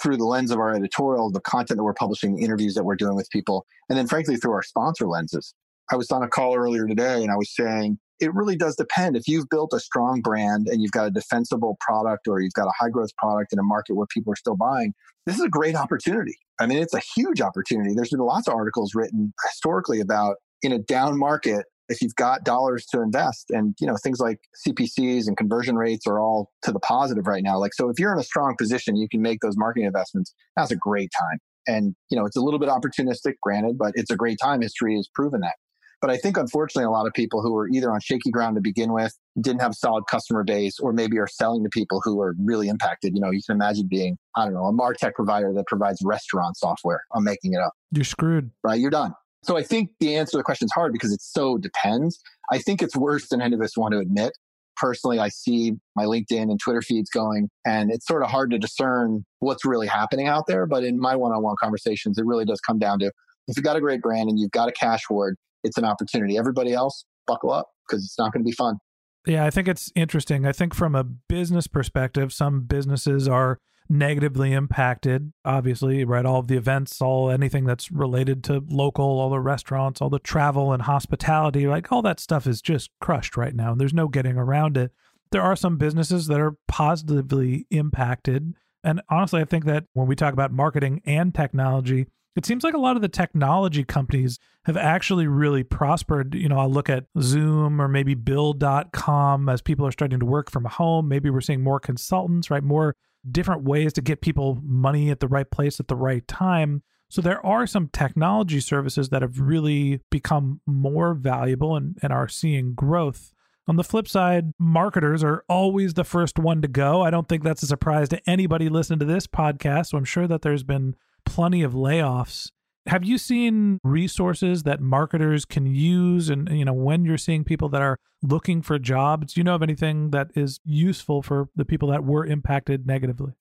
through 0.03 0.19
the 0.19 0.27
lens 0.27 0.51
of 0.51 0.59
our 0.59 0.75
editorial, 0.75 1.31
the 1.31 1.41
content 1.41 1.79
that 1.79 1.85
we're 1.85 1.95
publishing, 1.95 2.37
the 2.37 2.45
interviews 2.45 2.75
that 2.75 2.85
we're 2.85 2.95
doing 2.95 3.17
with 3.17 3.31
people, 3.31 3.65
and 3.89 3.97
then 3.97 4.07
frankly 4.07 4.37
through 4.37 4.53
our 4.53 4.63
sponsor 4.63 5.07
lenses. 5.07 5.55
I 5.91 5.97
was 5.97 6.11
on 6.11 6.23
a 6.23 6.29
call 6.29 6.57
earlier 6.57 6.87
today 6.87 7.23
and 7.23 7.31
I 7.31 7.37
was 7.37 7.55
saying 7.55 7.99
it 8.21 8.33
really 8.35 8.57
does 8.57 8.77
depend. 8.77 9.17
If 9.17 9.27
you've 9.27 9.49
built 9.51 9.73
a 9.75 9.81
strong 9.81 10.21
brand 10.21 10.69
and 10.69 10.81
you've 10.81 10.93
got 10.93 11.07
a 11.07 11.11
defensible 11.11 11.77
product 11.81 12.29
or 12.29 12.41
you've 12.41 12.55
got 12.55 12.67
a 12.67 12.73
high 12.79 12.89
growth 12.89 13.15
product 13.17 13.53
in 13.53 13.59
a 13.59 13.63
market 13.63 13.95
where 13.95 14.07
people 14.07 14.33
are 14.33 14.37
still 14.37 14.57
buying, 14.57 14.95
this 15.27 15.37
is 15.37 15.43
a 15.43 15.49
great 15.49 15.75
opportunity. 15.75 16.37
I 16.61 16.67
mean, 16.67 16.79
it's 16.79 16.95
a 16.95 17.03
huge 17.17 17.41
opportunity. 17.41 17.95
There's 17.95 18.11
been 18.11 18.21
lots 18.21 18.49
of 18.49 18.55
articles 18.55 18.95
written 18.95 19.33
historically 19.51 20.01
about 20.01 20.37
in 20.63 20.73
a 20.73 20.79
down 20.79 21.19
market, 21.19 21.67
if 21.89 22.01
you've 22.01 22.15
got 22.15 22.45
dollars 22.45 22.87
to 22.87 23.03
invest 23.03 23.51
and, 23.51 23.75
you 23.79 23.87
know, 23.87 23.97
things 24.03 24.21
like 24.21 24.39
CPCs 24.67 25.27
and 25.27 25.37
conversion 25.37 25.77
rates 25.77 26.07
are 26.07 26.19
all 26.19 26.51
to 26.63 26.73
the 26.73 26.81
positive 26.81 27.27
right 27.27 27.43
now. 27.43 27.59
Like, 27.59 27.75
so 27.75 27.91
if 27.91 27.99
you're 27.99 28.13
in 28.13 28.19
a 28.19 28.25
strong 28.25 28.57
position, 28.57 28.97
you 28.97 29.09
can 29.09 29.21
make 29.21 29.41
those 29.41 29.57
marketing 29.57 29.87
investments. 29.87 30.35
That's 30.57 30.71
a 30.71 30.77
great 30.77 31.11
time. 31.21 31.39
And, 31.67 31.95
you 32.11 32.19
know, 32.19 32.25
it's 32.25 32.37
a 32.37 32.41
little 32.41 32.59
bit 32.59 32.69
opportunistic, 32.69 33.35
granted, 33.43 33.77
but 33.79 33.93
it's 33.97 34.11
a 34.11 34.17
great 34.17 34.39
time. 34.43 34.63
History 34.63 34.97
has 34.97 35.09
proven 35.15 35.41
that. 35.41 35.55
But 36.01 36.11
I 36.11 36.17
think, 36.17 36.37
unfortunately, 36.37 36.85
a 36.85 36.91
lot 36.91 37.07
of 37.07 37.13
people 37.13 37.43
who 37.43 37.53
were 37.53 37.69
either 37.69 37.93
on 37.93 38.01
shaky 38.01 38.31
ground 38.31 38.57
to 38.57 38.61
begin 38.61 38.93
with, 38.93 39.17
didn't 39.41 39.61
have 39.61 39.73
a 39.73 39.75
solid 39.75 40.05
customer 40.07 40.45
base, 40.45 40.79
or 40.79 40.93
maybe 40.93 41.19
are 41.19 41.27
selling 41.27 41.63
to 41.65 41.71
people 41.71 42.01
who 42.05 42.21
are 42.21 42.35
really 42.39 42.69
impacted. 42.69 43.15
You 43.15 43.21
know, 43.21 43.31
you 43.31 43.41
can 43.47 43.57
imagine 43.57 43.87
being, 43.89 44.19
I 44.37 44.45
don't 44.45 44.55
know, 44.55 44.67
a 44.67 44.73
MarTech 44.73 45.15
provider 45.15 45.53
that 45.55 45.67
provides 45.67 46.01
restaurant 46.05 46.57
software. 46.57 47.03
I'm 47.15 47.25
making 47.25 47.55
it 47.55 47.61
up. 47.61 47.73
You're 47.93 48.05
screwed. 48.05 48.51
Right? 48.63 48.79
You're 48.81 48.91
done. 48.91 49.15
So 49.43 49.57
I 49.57 49.63
think 49.63 49.91
the 50.01 50.17
answer 50.17 50.33
to 50.33 50.37
the 50.39 50.43
question 50.43 50.67
is 50.67 50.73
hard 50.73 50.93
because 50.93 51.13
it 51.13 51.21
so 51.21 51.59
depends. 51.59 52.19
I 52.51 52.59
think 52.59 52.83
it's 52.83 52.97
worse 52.97 53.29
than 53.29 53.43
any 53.43 53.55
of 53.55 53.61
us 53.61 53.77
want 53.77 53.93
to 53.93 53.99
admit. 53.99 54.33
Personally, 54.77 55.19
I 55.19 55.29
see 55.29 55.73
my 55.95 56.05
LinkedIn 56.05 56.51
and 56.51 56.59
Twitter 56.59 56.83
feeds 56.83 57.09
going, 57.11 57.49
and 57.65 57.93
it's 57.93 58.07
sort 58.07 58.23
of 58.23 58.31
hard 58.31 58.51
to 58.51 58.59
discern 58.59 59.25
what's 59.39 59.65
really 59.65 59.87
happening 59.87 60.27
out 60.27 60.47
there. 60.47 60.67
But 60.67 60.83
in 60.83 60.99
my 60.99 61.15
one 61.15 61.33
on 61.33 61.43
one 61.43 61.57
conversations, 61.61 62.19
it 62.19 62.25
really 62.25 62.45
does 62.45 62.61
come 62.61 62.79
down 62.79 62.99
to 63.01 63.13
if 63.47 63.57
you've 63.57 63.65
got 63.65 63.77
a 63.77 63.81
great 63.81 64.01
brand 64.01 64.29
and 64.31 64.39
you've 64.39 64.51
got 64.51 64.69
a 64.69 64.73
cash 64.73 65.05
hoard, 65.07 65.37
it's 65.65 65.79
an 65.79 65.85
opportunity. 65.85 66.39
Everybody 66.39 66.73
else, 66.73 67.05
buckle 67.27 67.51
up 67.51 67.71
because 67.89 68.05
it's 68.05 68.19
not 68.19 68.33
going 68.33 68.45
to 68.45 68.49
be 68.49 68.55
fun. 68.55 68.79
Yeah, 69.27 69.45
I 69.45 69.51
think 69.51 69.69
it's 69.69 69.91
interesting. 69.95 70.47
I 70.47 70.53
think 70.53 70.75
from 70.75 70.95
a 70.95 71.05
business 71.05 71.67
perspective, 71.67 72.33
some 72.33 72.63
businesses 72.63 73.27
are 73.27 73.59
negatively 73.89 74.53
impacted. 74.53 75.33
Obviously, 75.45 76.05
right? 76.05 76.27
All 76.27 76.41
of 76.41 76.49
the 76.49 76.57
events, 76.57 77.01
all 77.01 77.31
anything 77.31 77.65
that's 77.65 77.91
related 77.91 78.45
to 78.45 78.63
local, 78.69 79.05
all 79.05 79.31
the 79.31 79.41
restaurants, 79.41 80.01
all 80.01 80.11
the 80.11 80.19
travel 80.19 80.73
and 80.73 80.83
hospitality, 80.83 81.67
like 81.67 81.91
all 81.91 82.03
that 82.03 82.21
stuff 82.21 82.47
is 82.47 82.61
just 82.61 82.91
crushed 83.01 83.37
right 83.37 83.55
now. 83.55 83.73
And 83.73 83.81
there's 83.81 83.95
no 83.95 84.09
getting 84.09 84.37
around 84.37 84.77
it. 84.77 84.93
There 85.33 85.43
are 85.43 85.57
some 85.57 85.79
businesses 85.79 86.27
that 86.27 86.41
are 86.41 86.57
positively 86.69 87.67
impacted. 87.71 88.55
And 88.83 89.01
honestly, 89.09 89.41
I 89.41 89.47
think 89.47 89.65
that 89.65 89.85
when 89.95 90.07
we 90.07 90.17
talk 90.17 90.35
about 90.35 90.53
marketing 90.53 91.01
and 91.07 91.35
technology, 91.35 92.07
it 92.37 92.45
seems 92.45 92.65
like 92.65 92.75
a 92.75 92.79
lot 92.79 92.97
of 92.97 93.03
the 93.03 93.09
technology 93.09 93.85
companies 93.85 94.39
have 94.65 94.77
actually 94.77 95.27
really 95.27 95.63
prospered. 95.63 96.35
You 96.35 96.49
know, 96.49 96.59
I'll 96.59 96.71
look 96.71 96.91
at 96.91 97.05
Zoom 97.21 97.81
or 97.81 97.89
maybe 97.89 98.15
Bill.com 98.15 99.49
as 99.49 99.63
people 99.63 99.87
are 99.87 99.93
starting 99.93 100.21
to 100.21 100.27
work 100.27 100.51
from 100.51 100.65
home. 100.65 101.09
Maybe 101.09 101.31
we're 101.31 101.41
seeing 101.41 101.63
more 101.63 101.79
consultants, 101.79 102.51
right? 102.51 102.63
More 102.63 102.97
different 103.31 103.63
ways 103.63 103.93
to 103.95 104.03
get 104.03 104.21
people 104.21 104.59
money 104.63 105.11
at 105.11 105.21
the 105.21 105.29
right 105.29 105.51
place 105.51 105.79
at 105.79 105.89
the 105.89 105.97
right 105.97 106.27
time. 106.27 106.83
So 107.09 107.23
there 107.23 107.45
are 107.47 107.67
some 107.67 107.89
technology 107.93 108.61
services 108.61 109.11
that 109.11 109.23
have 109.23 109.39
really 109.39 110.01
become 110.11 110.61
more 110.67 111.15
valuable 111.15 111.77
and, 111.77 111.97
and 112.03 112.13
are 112.13 112.29
seeing 112.29 112.75
growth. 112.75 113.33
On 113.67 113.77
the 113.77 113.85
flip 113.85 114.09
side, 114.09 114.53
marketers 114.59 115.23
are 115.23 115.45
always 115.49 115.95
the 115.95 116.05
first 116.05 116.39
one 116.39 116.61
to 116.61 116.69
go. 116.69 117.03
I 117.03 117.11
don't 117.11 117.29
think 117.29 117.45
that's 117.45 117.63
a 117.63 117.67
surprise 117.67 118.09
to 118.11 118.21
anybody 118.29 118.69
listening 118.69 118.99
to 118.99 119.07
this 119.07 119.27
podcast. 119.27 119.87
So 119.87 119.99
I'm 119.99 120.05
sure 120.05 120.27
that 120.27 120.43
there's 120.43 120.65
been 120.65 120.97
plenty 121.25 121.63
of 121.63 121.73
layoffs. 121.73 122.51
Have 122.87 123.05
you 123.05 123.17
seen 123.17 123.79
resources 123.83 124.65
that 124.65 124.81
marketers 124.81 125.45
can 125.45 125.67
use 125.67 126.29
and 126.29 126.49
you 126.51 126.65
know 126.65 126.75
when 126.75 127.05
you're 127.05 127.17
seeing 127.17 127.45
people 127.45 127.69
that 127.71 127.81
are 127.81 127.99
looking 128.23 128.63
for 128.63 128.79
jobs, 128.79 129.35
do 129.35 129.41
you 129.41 129.45
know 129.45 129.55
of 129.55 129.63
anything 129.63 130.11
that 130.11 130.29
is 130.35 130.61
useful 130.65 131.23
for 131.23 131.49
the 131.57 131.65
people 131.65 131.89
that 131.89 132.05
were 132.05 132.27
impacted 132.27 132.87
negatively? 132.87 133.33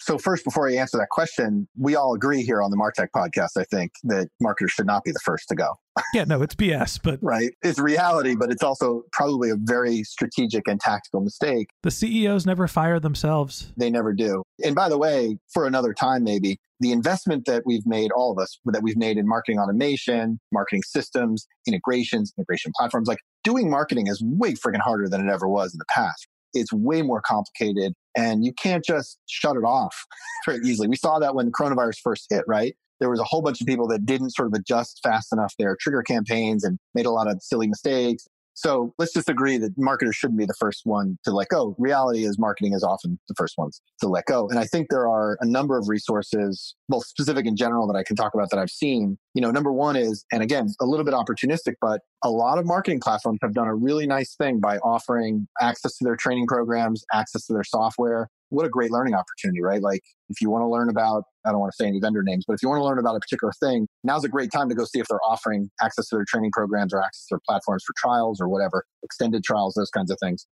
So 0.00 0.16
first, 0.16 0.44
before 0.44 0.68
I 0.68 0.74
answer 0.74 0.96
that 0.98 1.10
question, 1.10 1.68
we 1.78 1.94
all 1.94 2.14
agree 2.14 2.42
here 2.42 2.62
on 2.62 2.70
the 2.70 2.76
Martech 2.76 3.08
podcast, 3.14 3.50
I 3.58 3.64
think, 3.64 3.92
that 4.04 4.28
marketers 4.40 4.72
should 4.72 4.86
not 4.86 5.04
be 5.04 5.12
the 5.12 5.20
first 5.22 5.48
to 5.48 5.54
go. 5.54 5.74
yeah, 6.14 6.24
no, 6.24 6.40
it's 6.42 6.54
BS, 6.54 6.98
but 7.02 7.18
right. 7.22 7.50
It's 7.62 7.78
reality, 7.78 8.34
but 8.34 8.50
it's 8.50 8.62
also 8.62 9.02
probably 9.12 9.50
a 9.50 9.56
very 9.56 10.02
strategic 10.04 10.66
and 10.68 10.80
tactical 10.80 11.20
mistake. 11.20 11.68
The 11.82 11.90
CEOs 11.90 12.46
never 12.46 12.66
fire 12.66 12.98
themselves. 12.98 13.72
They 13.76 13.90
never 13.90 14.14
do. 14.14 14.42
And 14.64 14.74
by 14.74 14.88
the 14.88 14.96
way, 14.96 15.38
for 15.52 15.66
another 15.66 15.92
time, 15.92 16.24
maybe 16.24 16.58
the 16.80 16.92
investment 16.92 17.44
that 17.44 17.64
we've 17.66 17.86
made, 17.86 18.10
all 18.12 18.32
of 18.32 18.38
us, 18.38 18.58
that 18.64 18.82
we've 18.82 18.96
made 18.96 19.18
in 19.18 19.28
marketing 19.28 19.58
automation, 19.58 20.40
marketing 20.50 20.82
systems, 20.82 21.46
integrations, 21.66 22.32
integration 22.38 22.72
platforms, 22.74 23.06
like 23.06 23.18
doing 23.44 23.68
marketing 23.68 24.06
is 24.06 24.22
way 24.24 24.52
freaking 24.54 24.80
harder 24.80 25.08
than 25.08 25.26
it 25.26 25.30
ever 25.30 25.46
was 25.46 25.74
in 25.74 25.78
the 25.78 25.84
past. 25.94 26.26
It's 26.54 26.72
way 26.72 27.02
more 27.02 27.20
complicated 27.20 27.92
and 28.16 28.44
you 28.44 28.52
can't 28.52 28.84
just 28.84 29.18
shut 29.26 29.56
it 29.56 29.64
off 29.64 30.06
very 30.46 30.60
easily. 30.64 30.88
We 30.88 30.96
saw 30.96 31.18
that 31.18 31.34
when 31.34 31.50
coronavirus 31.52 32.00
first 32.02 32.26
hit, 32.30 32.44
right? 32.46 32.76
There 32.98 33.08
was 33.08 33.20
a 33.20 33.24
whole 33.24 33.40
bunch 33.40 33.60
of 33.60 33.66
people 33.66 33.88
that 33.88 34.04
didn't 34.04 34.30
sort 34.30 34.48
of 34.48 34.54
adjust 34.54 35.00
fast 35.02 35.32
enough 35.32 35.54
their 35.58 35.76
trigger 35.80 36.02
campaigns 36.02 36.64
and 36.64 36.78
made 36.94 37.06
a 37.06 37.10
lot 37.10 37.28
of 37.28 37.42
silly 37.42 37.66
mistakes. 37.66 38.26
So 38.60 38.92
let's 38.98 39.14
just 39.14 39.30
agree 39.30 39.56
that 39.56 39.72
marketers 39.78 40.16
shouldn't 40.16 40.38
be 40.38 40.44
the 40.44 40.54
first 40.58 40.82
one 40.84 41.18
to 41.24 41.30
let 41.30 41.48
go. 41.48 41.74
Reality 41.78 42.26
is 42.26 42.38
marketing 42.38 42.74
is 42.74 42.84
often 42.84 43.18
the 43.26 43.34
first 43.34 43.56
ones 43.56 43.80
to 44.00 44.08
let 44.08 44.26
go. 44.26 44.50
And 44.50 44.58
I 44.58 44.66
think 44.66 44.88
there 44.90 45.08
are 45.08 45.38
a 45.40 45.46
number 45.46 45.78
of 45.78 45.88
resources, 45.88 46.74
both 46.86 47.06
specific 47.06 47.46
and 47.46 47.56
general 47.56 47.86
that 47.86 47.96
I 47.96 48.02
can 48.02 48.16
talk 48.16 48.34
about 48.34 48.50
that 48.50 48.58
I've 48.58 48.70
seen. 48.70 49.16
You 49.32 49.40
know, 49.40 49.50
number 49.50 49.72
one 49.72 49.96
is, 49.96 50.26
and 50.30 50.42
again, 50.42 50.68
a 50.78 50.84
little 50.84 51.06
bit 51.06 51.14
opportunistic, 51.14 51.76
but 51.80 52.02
a 52.22 52.30
lot 52.30 52.58
of 52.58 52.66
marketing 52.66 53.00
platforms 53.00 53.38
have 53.40 53.54
done 53.54 53.66
a 53.66 53.74
really 53.74 54.06
nice 54.06 54.34
thing 54.34 54.60
by 54.60 54.76
offering 54.78 55.48
access 55.62 55.96
to 55.96 56.04
their 56.04 56.16
training 56.16 56.46
programs, 56.46 57.02
access 57.14 57.46
to 57.46 57.54
their 57.54 57.64
software, 57.64 58.28
what 58.50 58.66
a 58.66 58.68
great 58.68 58.90
learning 58.90 59.14
opportunity, 59.14 59.62
right? 59.62 59.80
Like 59.80 60.02
if 60.28 60.40
you 60.40 60.50
want 60.50 60.62
to 60.62 60.68
learn 60.68 60.90
about, 60.90 61.24
I 61.46 61.50
don't 61.50 61.60
want 61.60 61.72
to 61.72 61.82
say 61.82 61.88
any 61.88 62.00
vendor 62.00 62.22
names, 62.22 62.44
but 62.46 62.54
if 62.54 62.62
you 62.62 62.68
want 62.68 62.80
to 62.80 62.84
learn 62.84 62.98
about 62.98 63.16
a 63.16 63.20
particular 63.20 63.52
thing, 63.58 63.88
now's 64.04 64.24
a 64.24 64.28
great 64.28 64.50
time 64.52 64.68
to 64.68 64.74
go 64.74 64.84
see 64.84 64.98
if 65.00 65.06
they're 65.08 65.24
offering 65.24 65.70
access 65.80 66.08
to 66.08 66.16
their 66.16 66.24
training 66.28 66.50
programs 66.52 66.92
or 66.92 67.00
access 67.00 67.26
to 67.26 67.34
their 67.34 67.40
platforms 67.48 67.82
for 67.86 67.94
trials 67.96 68.40
or 68.40 68.48
whatever, 68.48 68.84
extended 69.02 69.42
trials, 69.42 69.74
those 69.74 69.90
kinds 69.90 70.10
of 70.10 70.18
things. 70.22 70.46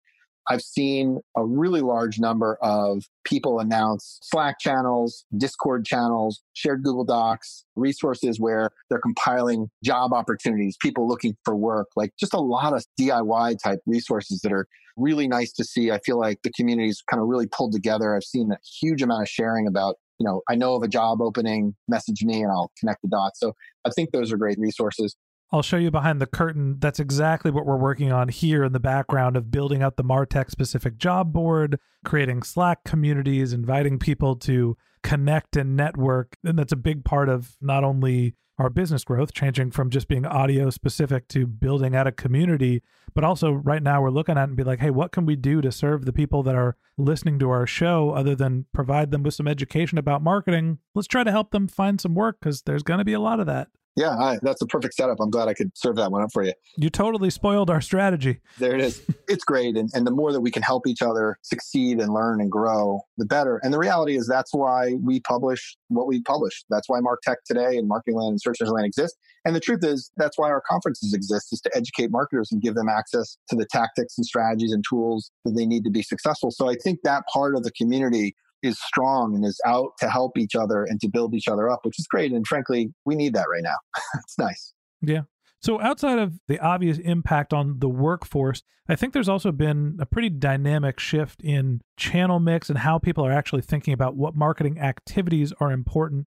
I've 0.49 0.63
seen 0.63 1.21
a 1.37 1.45
really 1.45 1.81
large 1.81 2.19
number 2.19 2.57
of 2.63 3.05
people 3.25 3.61
announce 3.61 4.19
Slack 4.23 4.59
channels, 4.59 5.25
Discord 5.37 5.85
channels, 5.85 6.43
shared 6.55 6.83
Google 6.83 7.05
Docs, 7.05 7.65
resources 7.77 8.41
where 8.41 8.71
they're 8.89 9.01
compiling 9.01 9.69
job 9.85 10.13
opportunities, 10.13 10.77
people 10.81 11.07
looking 11.07 11.37
for 11.45 11.55
work, 11.55 11.89
like 11.97 12.13
just 12.19 12.35
a 12.35 12.41
lot 12.41 12.73
of 12.73 12.85
DIY 12.99 13.57
type 13.63 13.81
resources 13.87 14.41
that 14.41 14.53
are 14.53 14.67
really 14.97 15.29
nice 15.29 15.53
to 15.53 15.65
see. 15.65 15.91
I 15.91 16.01
feel 16.05 16.19
like 16.19 16.41
the 16.43 16.51
community's 16.51 17.03
kind 17.09 17.23
of 17.23 17.29
really 17.29 17.47
pulled 17.47 17.73
together. 17.73 18.17
I've 18.17 18.25
seen 18.25 18.51
a 18.51 18.59
huge 18.81 19.03
amount 19.03 19.23
of 19.23 19.29
sharing 19.29 19.67
about 19.67 19.97
you 20.19 20.27
know, 20.27 20.43
I 20.49 20.57
know 20.57 20.75
of 20.75 20.83
a 20.83 20.89
job 20.89 21.23
opening, 21.23 21.77
message 21.87 22.25
me 22.25 22.43
and 22.43 22.51
I'll 22.51 22.73
connect 22.79 23.03
the 23.03 23.09
dots. 23.09 23.39
So 23.39 23.55
I 23.85 23.91
think 23.91 24.11
those 24.11 24.33
are 24.33 24.37
great 24.37 24.59
resources. 24.59 25.15
I'll 25.51 25.63
show 25.63 25.79
you 25.79 25.91
behind 25.91 26.21
the 26.21 26.27
curtain. 26.27 26.77
That's 26.79 27.01
exactly 27.01 27.51
what 27.51 27.65
we're 27.65 27.77
working 27.77 28.13
on 28.13 28.29
here 28.29 28.65
in 28.65 28.73
the 28.73 28.81
background 28.81 29.37
of 29.37 29.51
building 29.51 29.83
out 29.83 29.97
the 29.97 30.05
Martech 30.05 30.51
specific 30.51 30.99
job 30.99 31.33
board, 31.33 31.79
creating 32.05 32.43
Slack 32.43 32.85
communities, 32.85 33.55
inviting 33.55 33.99
people 33.99 34.37
to 34.37 34.77
connect 35.03 35.57
and 35.57 35.75
network. 35.75 36.37
And 36.45 36.59
that's 36.59 36.73
a 36.73 36.77
big 36.77 37.05
part 37.05 37.31
of 37.31 37.57
not 37.63 37.83
only 37.83 38.35
our 38.59 38.69
business 38.69 39.05
growth, 39.05 39.33
changing 39.33 39.71
from 39.71 39.89
just 39.89 40.09
being 40.09 40.27
audio 40.27 40.69
specific 40.69 41.29
to 41.29 41.47
building 41.47 41.95
out 41.95 42.09
a 42.09 42.13
community, 42.13 42.83
but 43.15 43.25
also 43.25 43.53
right 43.53 43.83
now 43.83 44.03
we're 44.03 44.11
looking 44.11 44.37
at 44.37 44.49
and 44.49 44.57
be 44.57 44.65
like, 44.65 44.81
hey, 44.81 44.91
what 44.91 45.13
can 45.13 45.25
we 45.25 45.37
do 45.37 45.61
to 45.61 45.73
serve 45.73 46.05
the 46.05 46.13
people 46.13 46.43
that 46.43 46.57
are 46.57 46.77
listening 46.99 47.39
to 47.39 47.49
our 47.51 47.67
show 47.67 48.11
other 48.11 48.35
than 48.35 48.67
provide 48.75 49.13
them 49.13 49.23
with 49.23 49.35
some 49.35 49.49
education 49.49 49.97
about 49.97 50.23
marketing? 50.23 50.79
Let's 50.95 51.09
try 51.09 51.25
to 51.25 51.31
help 51.31 51.53
them 51.53 51.69
find 51.69 52.01
some 52.01 52.15
work 52.15 52.39
because 52.41 52.63
there's 52.63 52.83
going 52.83 52.99
to 52.99 53.05
be 53.05 53.13
a 53.13 53.21
lot 53.21 53.41
of 53.41 53.47
that. 53.47 53.69
Yeah, 53.99 54.17
I, 54.17 54.39
that's 54.43 54.63
a 54.63 54.67
perfect 54.67 54.95
setup. 54.95 55.19
I'm 55.19 55.29
glad 55.29 55.49
I 55.49 55.55
could 55.55 55.73
serve 55.75 55.97
that 55.97 56.13
one 56.13 56.23
up 56.23 56.31
for 56.33 56.45
you. 56.45 56.53
You 56.77 56.89
totally 56.89 57.31
spoiled 57.31 57.69
our 57.69 57.81
strategy. 57.81 58.39
There 58.57 58.73
it 58.73 58.81
is. 58.81 59.03
it's 59.29 59.43
great. 59.43 59.77
And, 59.77 59.91
and 59.93 60.07
the 60.07 60.13
more 60.13 60.33
that 60.33 60.41
we 60.41 60.53
can 60.53 60.63
help 60.63 60.87
each 60.87 61.03
other 61.03 61.37
succeed 61.43 61.99
and 61.99 62.15
learn 62.15 62.41
and 62.41 62.49
grow, 62.49 63.01
the 63.17 63.25
better. 63.25 63.61
And 63.65 63.75
the 63.75 63.79
reality 63.79 64.17
is 64.17 64.29
that's 64.29 64.55
why 64.55 64.95
we 65.03 65.19
publish 65.19 65.77
what 65.89 66.07
we 66.07 66.23
publish. 66.23 66.65
That's 66.71 66.89
why 66.89 67.01
Martech 67.01 67.39
Today 67.45 67.77
and 67.77 67.89
Marketing 67.89 68.15
Land 68.15 68.35
and 68.35 68.41
Search 68.41 68.61
Engine 68.61 68.75
Land 68.75 68.87
exist. 68.87 69.17
And 69.45 69.57
the 69.57 69.61
truth 69.61 69.85
is 69.85 70.13
that's 70.17 70.39
why 70.39 70.49
our 70.49 70.61
conferences 70.61 71.13
exist 71.13 71.53
is 71.53 71.61
to 71.63 71.71
educate 71.77 72.13
marketers 72.13 72.53
and 72.53 72.63
give 72.63 72.77
them 72.77 72.89
access 72.89 73.37
to 73.49 73.57
the 73.57 73.67
tactics 73.67 74.17
and 74.17 74.25
strategies 74.25 74.73
and 74.73 74.85
tools 74.89 75.33
that 75.45 75.57
they 75.57 75.67
need 75.67 75.83
to 75.83 75.91
be 75.91 76.03
successful. 76.03 76.53
So 76.53 76.69
I 76.69 76.77
think 76.85 77.01
that 77.03 77.25
part 77.33 77.57
of 77.57 77.65
the 77.65 77.73
community 77.73 78.37
is 78.63 78.79
strong 78.81 79.35
and 79.35 79.45
is 79.45 79.61
out 79.67 79.91
to 79.99 80.09
help 80.09 80.37
each 80.37 80.55
other 80.55 80.85
and 80.85 81.01
to 81.01 81.09
build 81.09 81.35
each 81.35 81.49
other 81.49 81.71
up, 81.71 81.81
which 81.85 81.99
is 81.99 82.07
great. 82.07 82.33
And 82.33 82.47
frankly, 82.47 82.93
we 83.05 83.15
need 83.15 83.35
that 83.35 83.47
right 83.51 83.63
now. 83.63 83.77
it's 84.15 84.39
nice. 84.39 84.75
Yeah. 85.01 85.23
So, 85.61 85.81
outside 85.81 86.19
of 86.19 86.39
the 86.47 86.61
obvious 86.61 86.99
impact 86.99 87.53
on 87.53 87.81
the 87.81 87.89
workforce, 87.89 88.63
I 88.89 88.95
think 88.95 89.13
there's 89.13 89.29
also 89.29 89.51
been 89.51 89.97
a 90.01 90.07
pretty 90.07 90.31
dynamic 90.31 91.01
shift 91.01 91.43
in 91.43 91.81
channel 91.97 92.39
mix 92.39 92.71
and 92.71 92.79
how 92.79 92.99
people 92.99 93.27
are 93.27 93.33
actually 93.33 93.63
thinking 93.63 93.93
about 93.93 94.17
what 94.17 94.37
marketing 94.37 94.79
activities 94.79 95.53
are 95.61 95.73
important. 95.73 96.27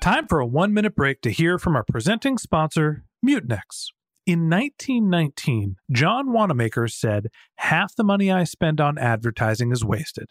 Time 0.00 0.26
for 0.26 0.40
a 0.40 0.46
one 0.46 0.72
minute 0.72 0.96
break 0.96 1.20
to 1.20 1.30
hear 1.30 1.58
from 1.58 1.76
our 1.76 1.84
presenting 1.84 2.38
sponsor, 2.38 3.04
Mutinex. 3.24 3.90
In 4.24 4.48
1919, 4.48 5.76
John 5.90 6.32
Wanamaker 6.32 6.88
said, 6.88 7.26
Half 7.56 7.94
the 7.96 8.04
money 8.04 8.30
I 8.30 8.44
spend 8.44 8.80
on 8.80 8.96
advertising 8.96 9.70
is 9.70 9.84
wasted. 9.84 10.30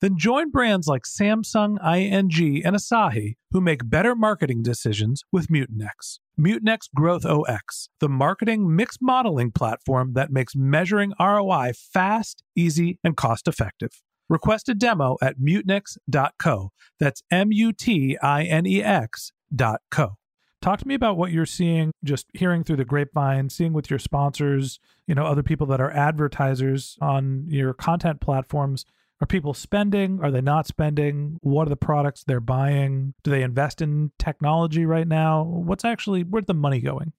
Then 0.00 0.16
join 0.16 0.50
brands 0.50 0.86
like 0.86 1.02
Samsung, 1.02 1.76
ING, 1.84 2.64
and 2.64 2.76
Asahi 2.76 3.34
who 3.50 3.60
make 3.60 3.88
better 3.88 4.14
marketing 4.14 4.62
decisions 4.62 5.24
with 5.32 5.48
Mutinex. 5.48 6.18
Mutinex 6.38 6.88
Growth 6.94 7.24
OS, 7.24 7.88
the 7.98 8.08
marketing 8.08 8.74
mix 8.76 8.98
modeling 9.00 9.50
platform 9.50 10.12
that 10.12 10.30
makes 10.30 10.54
measuring 10.54 11.12
ROI 11.18 11.72
fast, 11.74 12.44
easy, 12.54 12.98
and 13.02 13.16
cost 13.16 13.48
effective. 13.48 14.02
Request 14.28 14.68
a 14.68 14.74
demo 14.74 15.16
at 15.20 15.38
mutinex.co. 15.38 16.70
That's 17.00 17.22
M 17.30 17.50
U 17.50 17.72
T 17.72 18.16
I 18.22 18.44
N 18.44 18.66
E 18.66 18.82
X.co. 18.82 20.16
Talk 20.60 20.80
to 20.80 20.88
me 20.88 20.94
about 20.94 21.16
what 21.16 21.30
you're 21.30 21.46
seeing, 21.46 21.92
just 22.04 22.26
hearing 22.34 22.64
through 22.64 22.76
the 22.76 22.84
grapevine, 22.84 23.48
seeing 23.48 23.72
with 23.72 23.90
your 23.90 23.98
sponsors, 23.98 24.80
you 25.06 25.14
know, 25.14 25.24
other 25.24 25.42
people 25.42 25.66
that 25.68 25.80
are 25.80 25.90
advertisers 25.90 26.96
on 27.00 27.46
your 27.48 27.72
content 27.72 28.20
platforms. 28.20 28.84
Are 29.20 29.26
people 29.26 29.52
spending? 29.52 30.20
Are 30.22 30.30
they 30.30 30.40
not 30.40 30.66
spending? 30.66 31.38
What 31.40 31.66
are 31.66 31.70
the 31.70 31.76
products 31.76 32.22
they're 32.24 32.40
buying? 32.40 33.14
Do 33.24 33.30
they 33.30 33.42
invest 33.42 33.82
in 33.82 34.12
technology 34.18 34.86
right 34.86 35.08
now? 35.08 35.42
What's 35.42 35.84
actually, 35.84 36.22
where's 36.22 36.46
the 36.46 36.54
money 36.54 36.80
going? 36.80 37.12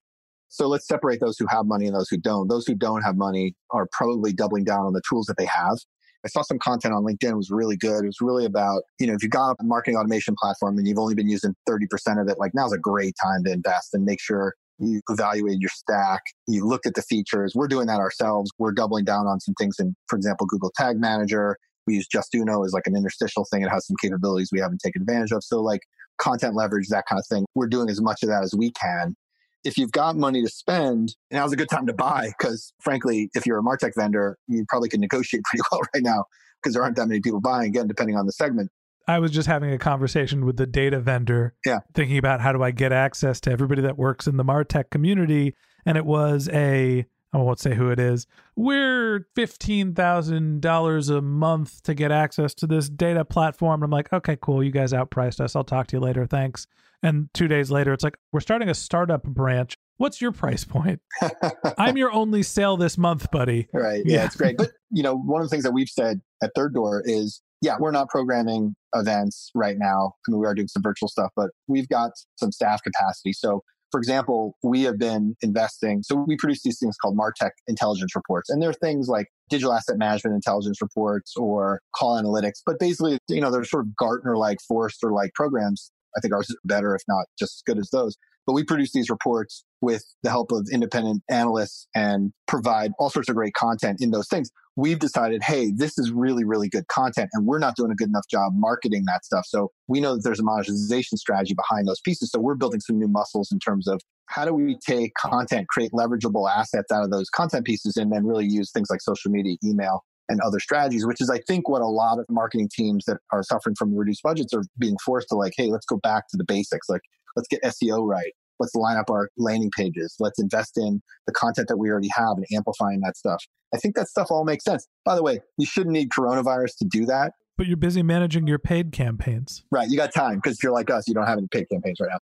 So 0.47 0.67
let's 0.67 0.87
separate 0.87 1.19
those 1.19 1.37
who 1.37 1.45
have 1.49 1.65
money 1.65 1.87
and 1.87 1.95
those 1.95 2.09
who 2.09 2.17
don't. 2.17 2.47
Those 2.47 2.65
who 2.65 2.73
don't 2.73 3.01
have 3.01 3.17
money 3.17 3.53
are 3.71 3.87
probably 3.91 4.31
doubling 4.31 4.63
down 4.63 4.85
on 4.85 4.93
the 4.93 5.01
tools 5.07 5.25
that 5.27 5.37
they 5.37 5.45
have. 5.45 5.77
I 6.25 6.27
saw 6.27 6.41
some 6.41 6.57
content 6.59 6.93
on 6.93 7.03
LinkedIn. 7.03 7.31
It 7.31 7.37
was 7.37 7.51
really 7.51 7.77
good. 7.77 8.03
It 8.03 8.07
was 8.07 8.21
really 8.21 8.45
about, 8.45 8.81
you 8.99 9.07
know, 9.07 9.13
if 9.13 9.21
you've 9.21 9.31
got 9.31 9.55
a 9.59 9.63
marketing 9.63 9.97
automation 9.97 10.35
platform 10.41 10.77
and 10.77 10.87
you've 10.87 10.99
only 10.99 11.15
been 11.15 11.29
using 11.29 11.53
30% 11.69 12.21
of 12.21 12.27
it, 12.29 12.37
like 12.39 12.53
now's 12.53 12.73
a 12.73 12.77
great 12.77 13.13
time 13.21 13.43
to 13.45 13.51
invest 13.51 13.93
and 13.93 14.03
make 14.03 14.19
sure 14.21 14.55
you 14.79 15.01
evaluated 15.09 15.61
your 15.61 15.69
stack, 15.69 16.21
you 16.47 16.65
looked 16.65 16.85
at 16.85 16.95
the 16.95 17.01
features. 17.03 17.53
We're 17.55 17.67
doing 17.67 17.87
that 17.87 17.99
ourselves. 17.99 18.51
We're 18.57 18.71
doubling 18.71 19.05
down 19.05 19.27
on 19.27 19.39
some 19.39 19.53
things 19.55 19.75
in, 19.79 19.95
for 20.07 20.15
example, 20.15 20.47
Google 20.47 20.71
Tag 20.75 20.97
Manager. 20.97 21.57
We 21.89 21.95
use 21.95 22.07
Justuno 22.07 22.65
as 22.65 22.71
like 22.71 22.85
an 22.85 22.95
interstitial 22.95 23.45
thing. 23.51 23.63
It 23.63 23.69
has 23.69 23.87
some 23.87 23.95
capabilities 24.01 24.49
we 24.51 24.59
haven't 24.59 24.79
taken 24.79 25.01
advantage 25.01 25.31
of. 25.31 25.43
So 25.43 25.61
like 25.61 25.81
content 26.19 26.55
leverage, 26.55 26.87
that 26.89 27.05
kind 27.09 27.19
of 27.19 27.25
thing. 27.27 27.45
We're 27.55 27.67
doing 27.67 27.89
as 27.89 27.99
much 27.99 28.21
of 28.21 28.29
that 28.29 28.43
as 28.43 28.53
we 28.55 28.71
can. 28.71 29.15
If 29.63 29.77
you've 29.77 29.91
got 29.91 30.15
money 30.15 30.43
to 30.43 30.49
spend, 30.49 31.15
now's 31.31 31.51
a 31.51 31.55
good 31.55 31.69
time 31.69 31.87
to 31.87 31.93
buy 31.93 32.31
because 32.37 32.71
frankly, 32.81 33.29
if 33.33 33.45
you're 33.45 33.57
a 33.57 33.63
Martech 33.63 33.93
vendor, 33.95 34.37
you 34.47 34.65
probably 34.69 34.89
can 34.89 35.01
negotiate 35.01 35.43
pretty 35.49 35.63
well 35.71 35.81
right 35.93 36.03
now 36.03 36.25
because 36.61 36.73
there 36.73 36.83
aren't 36.83 36.95
that 36.97 37.07
many 37.07 37.21
people 37.21 37.41
buying 37.41 37.69
again, 37.69 37.87
depending 37.87 38.15
on 38.15 38.25
the 38.25 38.31
segment. 38.31 38.69
I 39.07 39.17
was 39.17 39.31
just 39.31 39.47
having 39.47 39.71
a 39.71 39.79
conversation 39.79 40.45
with 40.45 40.57
the 40.57 40.67
data 40.67 40.99
vendor, 40.99 41.55
yeah. 41.65 41.79
thinking 41.95 42.19
about 42.19 42.41
how 42.41 42.53
do 42.53 42.61
I 42.61 42.69
get 42.69 42.91
access 42.91 43.41
to 43.41 43.51
everybody 43.51 43.81
that 43.81 43.97
works 43.97 44.27
in 44.27 44.37
the 44.37 44.45
Martech 44.45 44.91
community. 44.91 45.55
And 45.83 45.97
it 45.97 46.05
was 46.05 46.47
a 46.49 47.07
I 47.31 47.37
won't 47.37 47.59
say 47.59 47.75
who 47.75 47.91
it 47.91 47.99
is. 47.99 48.25
We're 48.55 49.27
$15,000 49.37 51.17
a 51.17 51.21
month 51.21 51.83
to 51.83 51.93
get 51.93 52.11
access 52.11 52.53
to 52.55 52.67
this 52.67 52.89
data 52.89 53.23
platform. 53.23 53.83
I'm 53.83 53.91
like, 53.91 54.11
okay, 54.11 54.37
cool. 54.41 54.63
You 54.63 54.71
guys 54.71 54.93
outpriced 54.93 55.39
us. 55.39 55.55
I'll 55.55 55.63
talk 55.63 55.87
to 55.87 55.97
you 55.97 55.99
later. 55.99 56.25
Thanks. 56.25 56.65
And 57.03 57.29
two 57.33 57.47
days 57.47 57.69
later, 57.69 57.93
it's 57.93 58.03
like, 58.03 58.17
we're 58.33 58.39
starting 58.39 58.67
a 58.67 58.73
startup 58.73 59.23
branch. 59.23 59.75
What's 59.97 60.21
your 60.21 60.31
price 60.31 60.63
point? 60.63 61.01
I'm 61.77 61.97
your 61.97 62.11
only 62.11 62.41
sale 62.41 62.77
this 62.77 62.97
month, 62.97 63.29
buddy. 63.31 63.67
Right. 63.73 64.01
Yeah, 64.05 64.17
yeah, 64.17 64.25
it's 64.25 64.35
great. 64.35 64.57
But, 64.57 64.71
you 64.89 65.03
know, 65.03 65.15
one 65.15 65.41
of 65.41 65.45
the 65.45 65.49
things 65.49 65.63
that 65.63 65.71
we've 65.71 65.89
said 65.89 66.21
at 66.41 66.51
Third 66.55 66.73
Door 66.73 67.03
is, 67.05 67.41
yeah, 67.61 67.75
we're 67.79 67.91
not 67.91 68.09
programming 68.09 68.75
events 68.95 69.51
right 69.53 69.77
now. 69.77 70.13
I 70.27 70.31
mean, 70.31 70.39
we 70.39 70.47
are 70.47 70.55
doing 70.55 70.69
some 70.69 70.81
virtual 70.81 71.09
stuff, 71.09 71.31
but 71.35 71.51
we've 71.67 71.89
got 71.89 72.11
some 72.37 72.51
staff 72.51 72.81
capacity. 72.81 73.33
So 73.33 73.63
for 73.91 73.99
example, 73.99 74.55
we 74.63 74.83
have 74.83 74.97
been 74.97 75.35
investing. 75.41 76.03
So 76.03 76.23
we 76.27 76.37
produce 76.37 76.61
these 76.63 76.79
things 76.79 76.95
called 77.01 77.17
Martech 77.17 77.51
intelligence 77.67 78.15
reports. 78.15 78.49
And 78.49 78.61
they're 78.61 78.73
things 78.73 79.07
like 79.07 79.27
digital 79.49 79.73
asset 79.73 79.97
management 79.97 80.35
intelligence 80.35 80.81
reports 80.81 81.33
or 81.35 81.81
call 81.95 82.21
analytics. 82.21 82.61
But 82.65 82.79
basically, 82.79 83.17
you 83.27 83.41
know, 83.41 83.51
they're 83.51 83.63
sort 83.63 83.85
of 83.85 83.95
Gartner 83.95 84.37
like, 84.37 84.57
Forrester 84.67 85.11
like 85.11 85.33
programs. 85.33 85.91
I 86.17 86.21
think 86.21 86.33
ours 86.33 86.49
is 86.49 86.57
better, 86.65 86.95
if 86.95 87.01
not 87.07 87.25
just 87.37 87.57
as 87.57 87.61
good 87.65 87.77
as 87.79 87.89
those. 87.91 88.17
But 88.49 88.53
we 88.53 88.63
produce 88.63 88.93
these 88.93 89.11
reports 89.11 89.63
with 89.79 90.03
the 90.23 90.31
help 90.31 90.51
of 90.51 90.67
independent 90.73 91.21
analysts 91.29 91.87
and 91.93 92.33
provide 92.47 92.93
all 92.97 93.11
sorts 93.11 93.29
of 93.29 93.35
great 93.35 93.53
content 93.53 94.01
in 94.01 94.09
those 94.09 94.27
things. 94.27 94.49
We've 94.75 94.97
decided, 94.97 95.43
hey, 95.43 95.71
this 95.71 95.99
is 95.99 96.09
really, 96.09 96.43
really 96.43 96.67
good 96.67 96.87
content, 96.87 97.29
and 97.33 97.45
we're 97.45 97.59
not 97.59 97.75
doing 97.75 97.91
a 97.91 97.95
good 97.95 98.07
enough 98.07 98.25
job 98.27 98.53
marketing 98.55 99.03
that 99.05 99.23
stuff. 99.23 99.45
So 99.45 99.69
we 99.87 99.99
know 99.99 100.15
that 100.15 100.23
there's 100.23 100.39
a 100.39 100.43
monetization 100.43 101.19
strategy 101.19 101.53
behind 101.53 101.87
those 101.87 102.01
pieces. 102.01 102.31
So 102.31 102.39
we're 102.39 102.55
building 102.55 102.79
some 102.79 102.97
new 102.97 103.07
muscles 103.07 103.51
in 103.51 103.59
terms 103.59 103.87
of 103.87 104.01
how 104.25 104.45
do 104.45 104.53
we 104.55 104.79
take 104.83 105.13
content, 105.13 105.67
create 105.67 105.91
leverageable 105.91 106.49
assets 106.51 106.91
out 106.91 107.03
of 107.03 107.11
those 107.11 107.29
content 107.29 107.67
pieces, 107.67 107.97
and 107.97 108.11
then 108.11 108.25
really 108.25 108.47
use 108.47 108.71
things 108.71 108.89
like 108.89 109.01
social 109.03 109.29
media, 109.29 109.57
email, 109.63 110.03
and 110.27 110.41
other 110.41 110.59
strategies, 110.59 111.05
which 111.05 111.21
is, 111.21 111.29
I 111.29 111.37
think, 111.47 111.69
what 111.69 111.83
a 111.83 111.87
lot 111.87 112.17
of 112.17 112.25
marketing 112.31 112.69
teams 112.75 113.05
that 113.05 113.17
are 113.31 113.43
suffering 113.43 113.75
from 113.75 113.95
reduced 113.95 114.23
budgets 114.23 114.55
are 114.55 114.63
being 114.79 114.97
forced 115.05 115.27
to 115.29 115.35
like, 115.35 115.53
hey, 115.55 115.67
let's 115.67 115.85
go 115.85 115.97
back 115.97 116.27
to 116.29 116.37
the 116.37 116.45
basics. 116.45 116.89
Like, 116.89 117.01
let's 117.35 117.47
get 117.47 117.61
SEO 117.63 118.07
right. 118.07 118.33
Let's 118.59 118.75
line 118.75 118.97
up 118.97 119.09
our 119.09 119.29
landing 119.37 119.71
pages. 119.75 120.15
Let's 120.19 120.39
invest 120.39 120.77
in 120.77 121.01
the 121.27 121.33
content 121.33 121.67
that 121.69 121.77
we 121.77 121.89
already 121.89 122.09
have 122.13 122.37
and 122.37 122.45
amplifying 122.53 123.01
that 123.01 123.17
stuff. 123.17 123.43
I 123.73 123.77
think 123.77 123.95
that 123.95 124.07
stuff 124.07 124.27
all 124.31 124.45
makes 124.45 124.63
sense. 124.63 124.87
By 125.05 125.15
the 125.15 125.23
way, 125.23 125.39
you 125.57 125.65
shouldn't 125.65 125.93
need 125.93 126.09
coronavirus 126.09 126.77
to 126.79 126.85
do 126.85 127.05
that. 127.05 127.33
But 127.57 127.67
you're 127.67 127.77
busy 127.77 128.03
managing 128.03 128.47
your 128.47 128.59
paid 128.59 128.91
campaigns. 128.91 129.63
Right. 129.71 129.89
You 129.89 129.97
got 129.97 130.13
time 130.13 130.35
because 130.35 130.61
you're 130.63 130.71
like 130.71 130.89
us, 130.89 131.07
you 131.07 131.13
don't 131.13 131.27
have 131.27 131.37
any 131.37 131.47
paid 131.47 131.67
campaigns 131.69 131.99
right 131.99 132.09
now. 132.11 132.19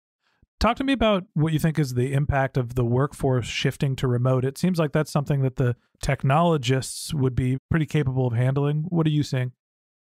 Talk 0.60 0.78
to 0.78 0.84
me 0.84 0.94
about 0.94 1.24
what 1.34 1.54
you 1.54 1.60
think 1.60 1.80
is 1.80 1.96
the 1.96 2.14
impact 2.14 2.56
of 2.56 2.76
the 2.76 2.86
workforce 2.86 3.48
shifting 3.48 3.96
to 3.96 4.08
remote. 4.08 4.46
It 4.46 4.60
seems 4.60 4.78
like 4.78 4.92
that's 4.92 5.12
something 5.12 5.42
that 5.42 5.56
the 5.56 5.76
technologists 6.04 7.16
would 7.16 7.34
be 7.34 7.58
pretty 7.72 7.88
capable 7.88 8.28
of 8.28 8.34
handling. 8.34 8.86
What 8.90 9.08
are 9.08 9.12
you 9.12 9.24
seeing? 9.24 9.54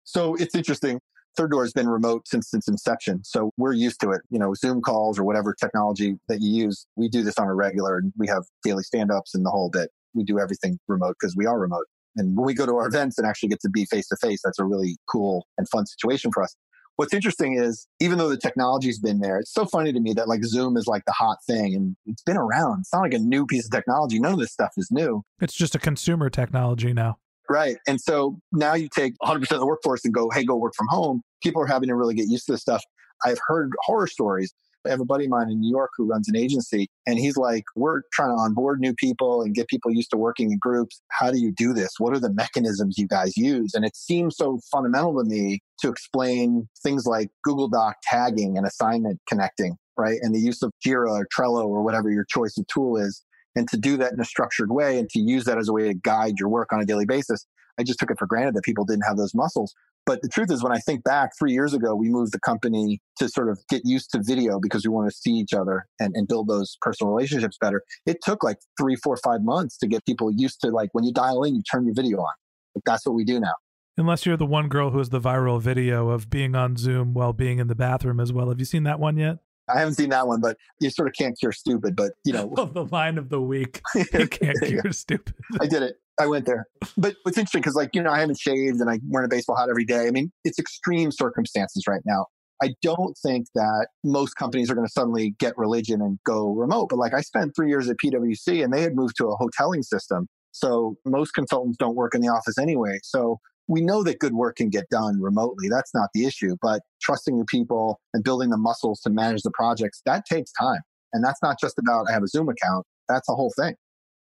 So 0.03 0.35
it's 0.35 0.53
interesting. 0.53 0.99
Third 1.37 1.51
Door 1.51 1.63
has 1.63 1.73
been 1.73 1.87
remote 1.87 2.27
since 2.27 2.53
its 2.53 2.67
inception. 2.67 3.23
So 3.23 3.51
we're 3.57 3.73
used 3.73 4.01
to 4.01 4.11
it. 4.11 4.21
You 4.29 4.39
know, 4.39 4.53
Zoom 4.53 4.81
calls 4.81 5.17
or 5.17 5.23
whatever 5.23 5.53
technology 5.53 6.15
that 6.27 6.41
you 6.41 6.65
use, 6.65 6.85
we 6.95 7.07
do 7.07 7.23
this 7.23 7.37
on 7.37 7.47
a 7.47 7.53
regular. 7.53 8.03
We 8.17 8.27
have 8.27 8.43
daily 8.63 8.83
stand 8.83 9.11
ups 9.11 9.33
and 9.33 9.45
the 9.45 9.49
whole 9.49 9.69
bit. 9.69 9.89
We 10.13 10.23
do 10.23 10.39
everything 10.39 10.77
remote 10.87 11.15
because 11.19 11.35
we 11.35 11.45
are 11.45 11.59
remote. 11.59 11.85
And 12.17 12.35
when 12.35 12.45
we 12.45 12.53
go 12.53 12.65
to 12.65 12.73
our 12.73 12.87
events 12.87 13.17
and 13.17 13.25
actually 13.25 13.49
get 13.49 13.61
to 13.61 13.69
be 13.69 13.85
face 13.85 14.07
to 14.09 14.17
face, 14.21 14.41
that's 14.43 14.59
a 14.59 14.65
really 14.65 14.97
cool 15.09 15.47
and 15.57 15.67
fun 15.69 15.85
situation 15.85 16.31
for 16.33 16.43
us. 16.43 16.55
What's 16.97 17.13
interesting 17.13 17.57
is 17.57 17.87
even 17.99 18.17
though 18.17 18.29
the 18.29 18.37
technology's 18.37 18.99
been 18.99 19.21
there, 19.21 19.39
it's 19.39 19.53
so 19.53 19.65
funny 19.65 19.93
to 19.93 19.99
me 19.99 20.13
that 20.13 20.27
like 20.27 20.43
Zoom 20.43 20.75
is 20.75 20.87
like 20.87 21.03
the 21.05 21.13
hot 21.13 21.37
thing 21.47 21.73
and 21.73 21.95
it's 22.05 22.21
been 22.21 22.37
around. 22.37 22.81
It's 22.81 22.93
not 22.93 23.01
like 23.01 23.13
a 23.13 23.19
new 23.19 23.45
piece 23.45 23.65
of 23.65 23.71
technology. 23.71 24.19
None 24.19 24.33
of 24.33 24.39
this 24.39 24.51
stuff 24.51 24.71
is 24.77 24.89
new. 24.91 25.23
It's 25.39 25.55
just 25.55 25.73
a 25.73 25.79
consumer 25.79 26.29
technology 26.29 26.93
now. 26.93 27.17
Right. 27.51 27.77
And 27.87 27.99
so 27.99 28.39
now 28.51 28.75
you 28.75 28.87
take 28.95 29.13
100% 29.23 29.41
of 29.51 29.59
the 29.59 29.65
workforce 29.65 30.05
and 30.05 30.13
go, 30.13 30.29
hey, 30.29 30.43
go 30.43 30.55
work 30.55 30.73
from 30.75 30.87
home. 30.89 31.21
People 31.43 31.61
are 31.61 31.67
having 31.67 31.89
to 31.89 31.95
really 31.95 32.13
get 32.13 32.27
used 32.27 32.45
to 32.45 32.53
this 32.53 32.61
stuff. 32.61 32.83
I've 33.25 33.39
heard 33.47 33.71
horror 33.85 34.07
stories 34.07 34.53
I 34.85 34.89
have 34.89 34.99
a 34.99 35.05
buddy 35.05 35.25
of 35.25 35.31
mine 35.31 35.49
in 35.49 35.59
New 35.59 35.69
York 35.69 35.91
who 35.95 36.05
runs 36.05 36.27
an 36.27 36.35
agency, 36.35 36.87
and 37.05 37.19
he's 37.19 37.37
like, 37.37 37.63
We're 37.75 38.01
trying 38.13 38.35
to 38.35 38.41
onboard 38.41 38.79
new 38.79 38.93
people 38.93 39.41
and 39.41 39.53
get 39.53 39.67
people 39.67 39.91
used 39.91 40.09
to 40.11 40.17
working 40.17 40.51
in 40.51 40.57
groups. 40.59 41.01
How 41.09 41.31
do 41.31 41.39
you 41.39 41.51
do 41.51 41.73
this? 41.73 41.91
What 41.97 42.13
are 42.13 42.19
the 42.19 42.33
mechanisms 42.33 42.97
you 42.97 43.07
guys 43.07 43.37
use? 43.37 43.73
And 43.73 43.85
it 43.85 43.95
seems 43.95 44.37
so 44.37 44.59
fundamental 44.71 45.17
to 45.17 45.23
me 45.23 45.59
to 45.81 45.89
explain 45.89 46.67
things 46.83 47.05
like 47.05 47.29
Google 47.43 47.69
Doc 47.69 47.97
tagging 48.03 48.57
and 48.57 48.65
assignment 48.65 49.19
connecting, 49.27 49.75
right? 49.97 50.19
And 50.21 50.33
the 50.33 50.39
use 50.39 50.61
of 50.61 50.71
Jira 50.85 51.11
or 51.11 51.27
Trello 51.35 51.65
or 51.65 51.83
whatever 51.83 52.09
your 52.09 52.25
choice 52.25 52.57
of 52.57 52.65
tool 52.67 52.97
is. 52.97 53.23
And 53.55 53.67
to 53.69 53.77
do 53.77 53.97
that 53.97 54.13
in 54.13 54.19
a 54.19 54.25
structured 54.25 54.71
way 54.71 54.97
and 54.97 55.09
to 55.09 55.19
use 55.19 55.43
that 55.45 55.57
as 55.57 55.67
a 55.67 55.73
way 55.73 55.83
to 55.87 55.93
guide 55.93 56.39
your 56.39 56.49
work 56.49 56.71
on 56.71 56.81
a 56.81 56.85
daily 56.85 57.05
basis. 57.05 57.45
I 57.79 57.83
just 57.83 57.99
took 57.99 58.11
it 58.11 58.19
for 58.19 58.27
granted 58.27 58.55
that 58.55 58.63
people 58.63 58.85
didn't 58.85 59.03
have 59.03 59.17
those 59.17 59.33
muscles. 59.33 59.73
But 60.05 60.21
the 60.21 60.29
truth 60.29 60.51
is, 60.51 60.63
when 60.63 60.71
I 60.71 60.79
think 60.79 61.03
back 61.03 61.31
three 61.37 61.51
years 61.51 61.73
ago, 61.73 61.95
we 61.95 62.09
moved 62.09 62.33
the 62.33 62.39
company 62.39 62.99
to 63.17 63.29
sort 63.29 63.49
of 63.49 63.59
get 63.69 63.83
used 63.85 64.09
to 64.11 64.21
video 64.23 64.59
because 64.59 64.83
we 64.83 64.89
want 64.89 65.09
to 65.11 65.15
see 65.15 65.31
each 65.31 65.53
other 65.53 65.85
and, 65.99 66.11
and 66.15 66.27
build 66.27 66.47
those 66.47 66.75
personal 66.81 67.13
relationships 67.13 67.57
better. 67.61 67.83
It 68.05 68.17
took 68.23 68.43
like 68.43 68.57
three, 68.79 68.95
four, 68.95 69.15
five 69.17 69.43
months 69.43 69.77
to 69.77 69.87
get 69.87 70.03
people 70.05 70.31
used 70.31 70.59
to 70.61 70.69
like 70.69 70.89
when 70.93 71.03
you 71.03 71.13
dial 71.13 71.43
in, 71.43 71.55
you 71.55 71.61
turn 71.71 71.85
your 71.85 71.93
video 71.93 72.17
on. 72.17 72.33
Like, 72.73 72.83
that's 72.85 73.05
what 73.05 73.13
we 73.13 73.23
do 73.23 73.39
now. 73.39 73.53
Unless 73.97 74.25
you're 74.25 74.37
the 74.37 74.45
one 74.45 74.69
girl 74.69 74.89
who 74.89 74.97
has 74.97 75.09
the 75.09 75.19
viral 75.19 75.61
video 75.61 76.09
of 76.09 76.29
being 76.29 76.55
on 76.55 76.77
Zoom 76.77 77.13
while 77.13 77.33
being 77.33 77.59
in 77.59 77.67
the 77.67 77.75
bathroom 77.75 78.19
as 78.19 78.33
well. 78.33 78.49
Have 78.49 78.57
you 78.57 78.65
seen 78.65 78.83
that 78.83 78.99
one 78.99 79.17
yet? 79.17 79.37
I 79.69 79.79
haven't 79.79 79.95
seen 79.95 80.09
that 80.09 80.27
one, 80.27 80.41
but 80.41 80.57
you 80.79 80.89
sort 80.89 81.07
of 81.07 81.13
can't 81.17 81.37
cure 81.39 81.51
stupid. 81.51 81.95
But 81.95 82.13
you 82.25 82.33
know, 82.33 82.53
the 82.73 82.85
line 82.85 83.17
of 83.17 83.29
the 83.29 83.41
week, 83.41 83.81
you 83.95 84.27
can't 84.27 84.59
cure 84.61 84.81
yeah. 84.85 84.91
stupid. 84.91 85.35
I 85.59 85.67
did 85.67 85.83
it. 85.83 85.95
I 86.19 86.27
went 86.27 86.45
there. 86.45 86.67
But 86.97 87.15
what's 87.23 87.37
interesting 87.37 87.61
because, 87.61 87.75
like, 87.75 87.91
you 87.93 88.03
know, 88.03 88.11
I 88.11 88.19
haven't 88.19 88.39
shaved 88.39 88.79
and 88.79 88.89
I 88.89 88.99
wear 89.07 89.23
a 89.23 89.27
baseball 89.27 89.57
hat 89.57 89.69
every 89.69 89.85
day. 89.85 90.07
I 90.07 90.11
mean, 90.11 90.31
it's 90.43 90.59
extreme 90.59 91.11
circumstances 91.11 91.85
right 91.87 92.01
now. 92.05 92.27
I 92.63 92.75
don't 92.83 93.17
think 93.17 93.47
that 93.55 93.87
most 94.03 94.35
companies 94.35 94.69
are 94.69 94.75
going 94.75 94.85
to 94.85 94.91
suddenly 94.91 95.33
get 95.39 95.57
religion 95.57 95.99
and 95.99 96.19
go 96.25 96.51
remote. 96.51 96.89
But 96.89 96.99
like, 96.99 97.13
I 97.13 97.21
spent 97.21 97.55
three 97.55 97.69
years 97.69 97.89
at 97.89 97.95
PwC 98.03 98.63
and 98.63 98.71
they 98.71 98.83
had 98.83 98.95
moved 98.95 99.15
to 99.17 99.29
a 99.29 99.37
hoteling 99.37 99.83
system. 99.83 100.27
So 100.51 100.95
most 101.05 101.31
consultants 101.31 101.77
don't 101.77 101.95
work 101.95 102.13
in 102.13 102.21
the 102.21 102.27
office 102.27 102.57
anyway. 102.59 102.99
So 103.03 103.39
we 103.67 103.81
know 103.81 104.03
that 104.03 104.19
good 104.19 104.33
work 104.33 104.57
can 104.57 104.69
get 104.69 104.89
done 104.89 105.21
remotely. 105.21 105.69
That's 105.69 105.93
not 105.93 106.09
the 106.13 106.25
issue. 106.25 106.55
But 106.61 106.81
trusting 107.01 107.35
your 107.35 107.45
people 107.45 107.99
and 108.13 108.23
building 108.23 108.49
the 108.49 108.57
muscles 108.57 108.99
to 109.01 109.09
manage 109.09 109.43
the 109.43 109.51
projects, 109.51 110.01
that 110.05 110.25
takes 110.25 110.51
time. 110.51 110.81
And 111.13 111.23
that's 111.23 111.41
not 111.41 111.59
just 111.59 111.77
about 111.77 112.07
I 112.09 112.13
have 112.13 112.23
a 112.23 112.27
Zoom 112.27 112.49
account. 112.49 112.85
That's 113.07 113.29
a 113.29 113.33
whole 113.33 113.51
thing. 113.57 113.75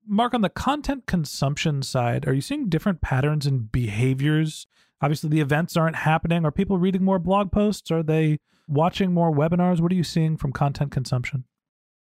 Marc, 0.08 0.34
on 0.34 0.42
the 0.42 0.50
content 0.50 1.08
consumption 1.08 1.82
side, 1.82 2.28
are 2.28 2.34
you 2.34 2.42
seeing 2.42 2.70
different 2.70 3.02
patterns 3.02 3.46
and 3.48 3.72
behaviors? 3.72 4.68
Obviously, 5.02 5.30
the 5.30 5.42
events 5.42 5.76
aren't 5.76 5.96
happening. 5.96 6.46
Are 6.46 6.52
people 6.52 6.78
reading 6.78 7.04
more 7.04 7.20
blog 7.20 7.52
posts? 7.52 7.90
Are 7.92 8.04
they 8.04 8.38
watching 8.68 9.14
more 9.14 9.34
webinars? 9.34 9.82
What 9.82 9.92
are 9.92 9.96
you 9.96 10.04
seeing 10.04 10.38
from 10.38 10.52
content 10.52 10.92
consumption? 10.92 11.46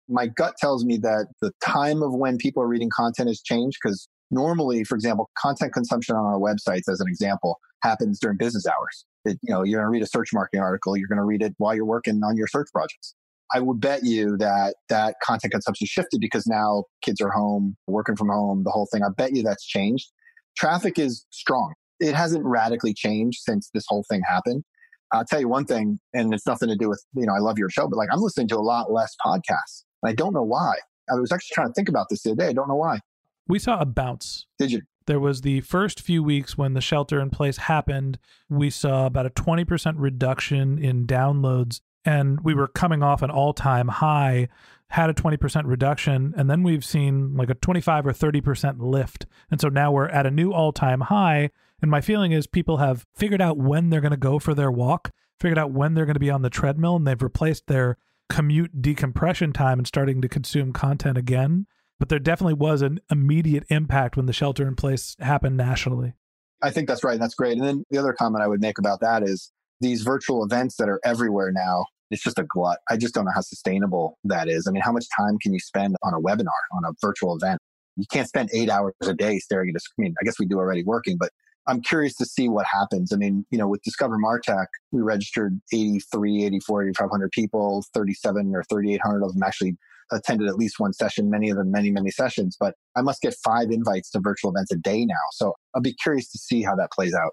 My 0.10 0.28
gut 0.28 0.56
tells 0.58 0.84
me 0.84 0.98
that 0.98 1.28
the 1.41 1.52
time 1.63 2.02
of 2.02 2.13
when 2.13 2.38
people 2.38 2.63
are 2.63 2.67
reading 2.67 2.89
content 2.89 3.30
has 3.30 3.41
changed 3.41 3.78
because 3.82 4.08
normally, 4.32 4.84
for 4.84 4.96
example, 4.96 5.30
content 5.38 5.74
consumption 5.74 6.15
on 6.15 6.26
our 6.26 6.39
websites, 6.39 6.89
as 6.89 7.00
an 7.00 7.08
example, 7.08 7.60
happens 7.84 8.20
during 8.20 8.38
business 8.38 8.65
hours. 8.65 9.06
It, 9.26 9.38
you 9.41 9.54
know, 9.54 9.63
you're 9.63 9.82
going 9.82 9.88
to 9.88 9.91
read 9.91 10.04
a 10.04 10.08
search 10.08 10.30
marketing 10.34 10.62
article. 10.62 10.98
You're 10.98 11.08
going 11.08 11.17
to 11.17 11.24
read 11.24 11.41
it 11.41 11.54
while 11.58 11.76
you're 11.76 11.86
working 11.86 12.22
on 12.24 12.36
your 12.38 12.48
search 12.48 12.67
projects. 12.74 13.13
I 13.54 13.60
would 13.60 13.82
bet 13.82 14.04
you 14.04 14.38
that 14.38 14.76
that 14.89 15.15
content 15.22 15.52
consumption 15.52 15.86
shifted 15.86 16.22
because 16.22 16.48
now 16.48 16.86
kids 17.02 17.20
are 17.20 17.30
home, 17.30 17.76
working 17.86 18.15
from 18.15 18.30
home, 18.30 18.63
the 18.63 18.72
whole 18.72 18.88
thing. 18.91 19.04
I 19.04 19.10
bet 19.15 19.36
you 19.36 19.44
that's 19.44 19.65
changed. 19.65 20.10
Traffic 20.58 20.98
is 20.98 21.26
strong. 21.32 21.74
It 22.00 22.15
hasn't 22.15 22.46
radically 22.46 22.94
changed 22.94 23.39
since 23.41 23.70
this 23.74 23.84
whole 23.88 24.06
thing 24.10 24.22
happened. 24.28 24.63
I'll 25.12 25.26
tell 25.26 25.41
you 25.41 25.50
one 25.50 25.65
thing, 25.65 26.00
and 26.13 26.34
it's 26.34 26.48
nothing 26.48 26.70
to 26.70 26.78
do 26.78 26.88
with, 26.88 27.04
you 27.13 27.26
know, 27.26 27.34
I 27.34 27.39
love 27.39 27.58
your 27.58 27.70
show, 27.70 27.88
but 27.89 27.98
like 27.98 28.08
I'm 28.12 28.22
listening 28.22 28.48
to 28.50 28.56
a 28.56 28.60
lot 28.60 28.91
less 28.91 29.13
podcasts. 29.26 29.84
And 30.02 30.10
I 30.10 30.13
don't 30.13 30.34
know 30.34 30.44
why. 30.44 30.76
I 31.12 31.15
was 31.15 31.32
actually 31.32 31.54
trying 31.54 31.67
to 31.67 31.74
think 31.74 31.89
about 31.89 32.08
this 32.10 32.24
the 32.24 32.32
other 32.32 32.44
day. 32.44 32.48
I 32.48 32.54
don't 32.54 32.70
know 32.70 32.76
why. 32.76 33.00
We 33.47 33.60
saw 33.60 33.80
a 33.80 33.86
bounce. 33.86 34.45
Did 34.58 34.71
you? 34.71 34.82
There 35.08 35.19
was 35.19 35.41
the 35.41 35.62
first 35.62 35.99
few 35.99 36.23
weeks 36.23 36.58
when 36.58 36.73
the 36.73 36.82
shelter 36.82 37.19
in 37.19 37.32
place 37.32 37.58
happened. 37.58 38.19
We 38.49 38.69
saw 38.69 39.08
about 39.08 39.25
a 39.25 39.32
20% 39.32 39.95
reduction 39.97 40.77
in 40.77 41.08
downloads 41.08 41.82
and 42.06 42.41
we 42.41 42.54
were 42.54 42.67
coming 42.67 43.04
off 43.04 43.21
an 43.21 43.32
all-time 43.32 43.88
high 43.88 44.47
had 44.89 45.10
a 45.10 45.13
20% 45.13 45.63
reduction 45.65 46.34
and 46.36 46.49
then 46.49 46.63
we've 46.63 46.84
seen 46.84 47.36
like 47.36 47.49
a 47.49 47.54
25 47.56 48.08
or 48.08 48.12
30% 48.12 48.75
lift 48.80 49.25
and 49.49 49.62
so 49.62 49.69
now 49.69 49.91
we're 49.91 50.10
at 50.10 50.25
a 50.25 50.32
new 50.32 50.51
all-time 50.51 51.01
high 51.01 51.49
and 51.82 51.89
my 51.89 52.01
feeling 52.01 52.32
is 52.32 52.45
people 52.45 52.77
have 52.77 53.06
figured 53.15 53.41
out 53.41 53.58
when 53.58 53.89
they're 53.89 54.01
going 54.01 54.12
to 54.12 54.17
go 54.17 54.38
for 54.38 54.54
their 54.54 54.71
walk 54.71 55.12
figured 55.39 55.58
out 55.58 55.71
when 55.71 55.93
they're 55.93 56.06
going 56.06 56.15
to 56.15 56.19
be 56.19 56.30
on 56.30 56.41
the 56.41 56.49
treadmill 56.49 56.97
and 56.97 57.08
they've 57.08 57.21
replaced 57.21 57.67
their 57.67 57.97
commute 58.30 58.82
decompression 58.82 59.54
time 59.54 59.80
and 59.80 59.88
starting 59.88 60.21
to 60.21 60.27
consume 60.27 60.73
content 60.73 61.17
again 61.17 61.67
but 62.02 62.10
there 62.10 62.20
definitely 62.20 62.56
was 62.56 62.82
an 62.82 63.00
immediate 63.10 63.64
impact 63.70 64.18
when 64.18 64.26
the 64.26 64.34
shelter 64.34 64.68
in 64.68 64.76
place 64.76 65.16
happened 65.20 65.56
nationally 65.56 66.14
i 66.62 66.70
think 66.70 66.88
that's 66.88 67.04
right 67.04 67.20
that's 67.20 67.36
great 67.36 67.58
and 67.58 67.66
then 67.66 67.84
the 67.90 67.98
other 67.98 68.12
comment 68.12 68.44
i 68.44 68.48
would 68.48 68.60
make 68.60 68.78
about 68.78 69.00
that 69.00 69.24
is 69.24 69.52
these 69.82 70.04
virtual 70.04 70.44
events 70.46 70.78
that 70.78 70.88
are 70.88 71.02
everywhere 71.04 71.52
now, 71.52 71.86
it's 72.12 72.24
just 72.24 72.40
a 72.40 72.44
glut. 72.44 72.80
I 72.90 72.98
just 72.98 73.14
don't 73.14 73.26
know 73.26 73.32
how 73.34 73.42
sustainable 73.42 74.18
that 74.24 74.48
is. 74.48 74.68
I 74.68 74.72
mean, 74.72 74.84
how 74.84 74.92
much 74.92 75.06
time 75.18 75.38
can 75.40 75.54
you 75.54 75.60
spend 75.60 75.96
on 76.04 76.14
a 76.14 76.20
webinar, 76.20 76.62
on 76.74 76.86
a 76.86 76.92
virtual 77.02 77.36
event? 77.36 77.60
You 77.98 78.06
can't 78.12 78.28
spend 78.28 78.50
eight 78.54 78.70
hours 78.70 78.94
a 79.02 79.14
day 79.14 79.40
staring 79.40 79.70
at 79.70 79.76
a 79.76 79.80
screen. 79.80 80.14
I 80.22 80.24
guess 80.24 80.40
we 80.40 80.46
do 80.46 80.60
already 80.60 80.84
working, 80.84 81.18
but 81.18 81.32
I'm 81.68 81.82
curious 81.82 82.16
to 82.16 82.26
see 82.26 82.48
what 82.48 82.66
happens. 82.66 83.12
I 83.12 83.18
mean, 83.18 83.46
you 83.50 83.58
know, 83.58 83.68
with 83.68 83.82
Discover 83.84 84.18
Martech, 84.18 84.68
we 84.92 85.02
registered 85.02 85.60
83, 85.74 86.46
84, 86.46 86.90
8,500 86.90 87.32
people, 87.32 87.84
37 87.94 88.56
or 88.56 88.64
3,800 88.70 89.24
of 89.24 89.34
them 89.34 89.44
actually 89.44 89.78
attended 90.12 90.47
at 90.47 90.56
least 90.56 90.80
one 90.80 90.93
session, 90.93 91.30
many 91.30 91.50
of 91.50 91.58
them 91.58 91.71
many, 91.71 91.91
many 91.91 92.12
sessions. 92.12 92.58
But 92.60 92.76
I 92.95 93.02
must 93.02 93.21
get 93.21 93.36
five 93.43 93.71
invites 93.71 94.10
to 94.12 94.19
virtual 94.19 94.52
events 94.52 94.71
a 94.71 94.78
day 94.78 95.06
now. 95.06 95.15
So 95.34 95.54
I'll 95.74 95.82
be 95.82 95.93
curious 95.93 96.30
to 96.32 96.38
see 96.38 96.62
how 96.62 96.76
that 96.76 96.91
plays 96.91 97.13
out. 97.13 97.32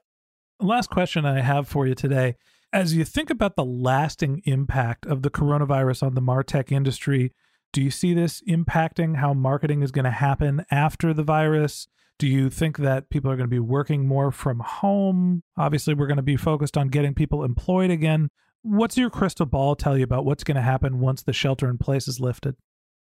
Last 0.60 0.90
question 0.90 1.24
I 1.24 1.40
have 1.40 1.68
for 1.68 1.86
you 1.86 1.94
today. 1.94 2.36
As 2.72 2.94
you 2.94 3.04
think 3.04 3.30
about 3.30 3.56
the 3.56 3.64
lasting 3.64 4.42
impact 4.44 5.06
of 5.06 5.22
the 5.22 5.30
coronavirus 5.30 6.02
on 6.02 6.14
the 6.14 6.20
Martech 6.20 6.70
industry, 6.70 7.32
do 7.72 7.82
you 7.82 7.90
see 7.90 8.12
this 8.12 8.42
impacting 8.48 9.16
how 9.16 9.34
marketing 9.34 9.82
is 9.82 9.90
going 9.90 10.04
to 10.04 10.10
happen 10.10 10.64
after 10.70 11.14
the 11.14 11.22
virus? 11.22 11.86
Do 12.18 12.26
you 12.26 12.50
think 12.50 12.78
that 12.78 13.10
people 13.10 13.30
are 13.30 13.36
going 13.36 13.48
to 13.48 13.54
be 13.54 13.58
working 13.58 14.06
more 14.06 14.32
from 14.32 14.60
home? 14.60 15.44
Obviously, 15.56 15.94
we're 15.94 16.08
going 16.08 16.16
to 16.16 16.22
be 16.22 16.36
focused 16.36 16.76
on 16.76 16.88
getting 16.88 17.14
people 17.14 17.44
employed 17.44 17.90
again. 17.90 18.30
What's 18.62 18.96
your 18.96 19.10
crystal 19.10 19.46
ball 19.46 19.76
tell 19.76 19.96
you 19.96 20.04
about 20.04 20.24
what's 20.24 20.44
going 20.44 20.56
to 20.56 20.62
happen 20.62 20.98
once 20.98 21.22
the 21.22 21.32
shelter 21.32 21.70
in 21.70 21.78
place 21.78 22.08
is 22.08 22.20
lifted? 22.20 22.56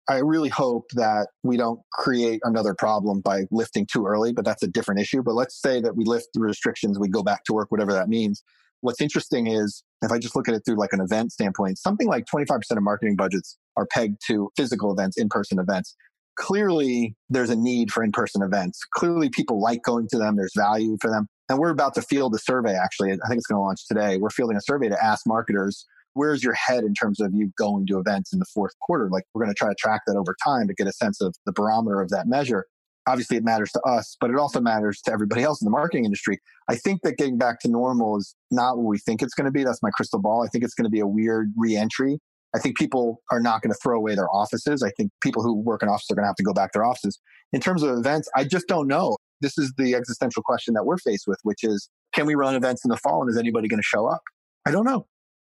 I 0.10 0.18
really 0.18 0.50
hope 0.50 0.86
that 0.96 1.28
we 1.44 1.56
don't 1.56 1.80
create 1.94 2.42
another 2.44 2.74
problem 2.74 3.22
by 3.22 3.44
lifting 3.52 3.86
too 3.86 4.08
early, 4.08 4.34
but 4.34 4.44
that's 4.44 4.64
a 4.64 4.68
different 4.68 5.00
issue. 5.00 5.22
But 5.22 5.36
let's 5.36 5.62
say 5.62 5.80
that 5.82 5.96
we 5.96 6.04
lift 6.04 6.30
the 6.34 6.42
restrictions, 6.42 6.98
we 6.98 7.08
go 7.08 7.22
back 7.22 7.44
to 7.46 7.54
work, 7.54 7.70
whatever 7.70 7.94
that 7.94 8.10
means. 8.10 8.44
What's 8.82 9.02
interesting 9.02 9.46
is 9.48 9.84
if 10.02 10.12
I 10.12 10.18
just 10.18 10.36
look 10.36 10.48
at 10.48 10.56
it 10.56 10.64
through 10.66 10.80
like 10.80 10.94
an 10.94 11.02
event 11.02 11.32
standpoint, 11.32 11.78
something 11.78 12.08
like 12.08 12.26
25% 12.26 12.60
of 12.72 12.82
marketing 12.82 13.18
budgets 13.18 13.58
are 13.78 13.86
pegged 13.86 14.20
to 14.28 14.50
physical 14.58 14.92
events, 14.92 15.16
in 15.16 15.30
person 15.30 15.60
events. 15.60 15.96
Clearly, 16.38 17.16
there's 17.30 17.52
a 17.52 17.56
need 17.56 17.92
for 17.92 18.04
in 18.04 18.12
person 18.12 18.42
events. 18.42 18.80
Clearly, 18.96 19.30
people 19.30 19.62
like 19.62 19.84
going 19.84 20.08
to 20.08 20.18
them, 20.18 20.38
there's 20.38 20.54
value 20.58 20.98
for 21.02 21.12
them. 21.12 21.28
And 21.50 21.60
we're 21.60 21.70
about 21.70 21.94
to 21.96 22.02
field 22.02 22.34
a 22.34 22.40
survey, 22.40 22.74
actually. 22.74 23.12
I 23.12 23.28
think 23.28 23.38
it's 23.38 23.48
going 23.48 23.58
to 23.58 23.64
launch 23.64 23.88
today. 23.88 24.18
We're 24.18 24.30
fielding 24.30 24.58
a 24.58 24.62
survey 24.62 24.90
to 24.90 25.04
ask 25.04 25.28
marketers 25.28 25.86
where's 26.20 26.44
your 26.44 26.54
head 26.54 26.84
in 26.84 26.94
terms 26.94 27.22
of 27.22 27.34
you 27.34 27.50
going 27.58 27.88
to 27.88 27.98
events 27.98 28.34
in 28.34 28.40
the 28.40 28.46
fourth 28.54 28.74
quarter? 28.82 29.10
Like 29.10 29.24
we're 29.34 29.42
going 29.42 29.56
to 29.56 29.58
try 29.58 29.70
to 29.70 29.76
track 29.76 30.02
that 30.06 30.18
over 30.18 30.36
time 30.44 30.68
to 30.68 30.74
get 30.74 30.86
a 30.86 30.92
sense 30.92 31.22
of 31.22 31.34
the 31.46 31.54
barometer 31.54 32.02
of 32.02 32.10
that 32.10 32.28
measure. 32.28 32.66
Obviously, 33.08 33.38
it 33.38 33.44
matters 33.46 33.72
to 33.72 33.80
us, 33.84 34.18
but 34.20 34.30
it 34.30 34.36
also 34.36 34.60
matters 34.60 35.00
to 35.04 35.14
everybody 35.14 35.44
else 35.44 35.62
in 35.62 35.66
the 35.66 35.72
marketing 35.72 36.04
industry. 36.04 36.38
I 36.70 36.76
think 36.76 37.04
that 37.04 37.18
getting 37.18 37.38
back 37.38 37.62
to 37.62 37.70
normal 37.70 38.18
is 38.18 38.36
not 38.52 38.78
what 38.78 38.86
we 38.86 38.98
think 38.98 39.22
it's 39.22 39.34
going 39.34 39.46
to 39.46 39.52
be. 39.52 39.64
That's 39.64 39.82
my 39.82 39.92
crystal 39.92 40.20
ball. 40.20 40.44
I 40.44 40.50
think 40.50 40.66
it's 40.66 40.74
going 40.74 40.84
to 40.84 40.92
be 40.92 41.00
a 41.00 41.08
weird 41.08 41.54
reentry. 41.56 42.20
I 42.54 42.60
think 42.60 42.78
people 42.78 43.22
are 43.32 43.40
not 43.40 43.62
going 43.62 43.72
to 43.72 43.80
throw 43.82 43.96
away 43.96 44.16
their 44.16 44.30
offices. 44.30 44.84
I 44.84 44.92
think 44.92 45.12
people 45.22 45.42
who 45.42 45.54
work 45.54 45.82
in 45.82 45.88
offices 45.88 46.12
are 46.12 46.16
going 46.16 46.24
to 46.24 46.28
have 46.28 46.36
to 46.36 46.44
go 46.44 46.54
back 46.54 46.74
to 46.74 46.80
their 46.80 46.86
offices. 46.86 47.18
In 47.54 47.62
terms 47.62 47.82
of 47.82 47.98
events, 47.98 48.30
I 48.36 48.44
just 48.44 48.68
don't 48.68 48.88
know. 48.88 49.16
This 49.40 49.58
is 49.58 49.74
the 49.78 49.96
existential 49.96 50.44
question 50.44 50.74
that 50.74 50.86
we're 50.86 50.98
faced 50.98 51.28
with, 51.28 51.40
which 51.44 51.64
is 51.64 51.90
can 52.14 52.26
we 52.26 52.36
run 52.36 52.56
events 52.56 52.84
in 52.84 52.90
the 52.90 52.98
fall 52.98 53.22
and 53.22 53.30
is 53.30 53.38
anybody 53.38 53.70
going 53.70 53.80
to 53.80 53.84
show 53.84 54.06
up? 54.06 54.22
I 54.66 54.72
don't 54.72 54.86
know. 54.86 55.06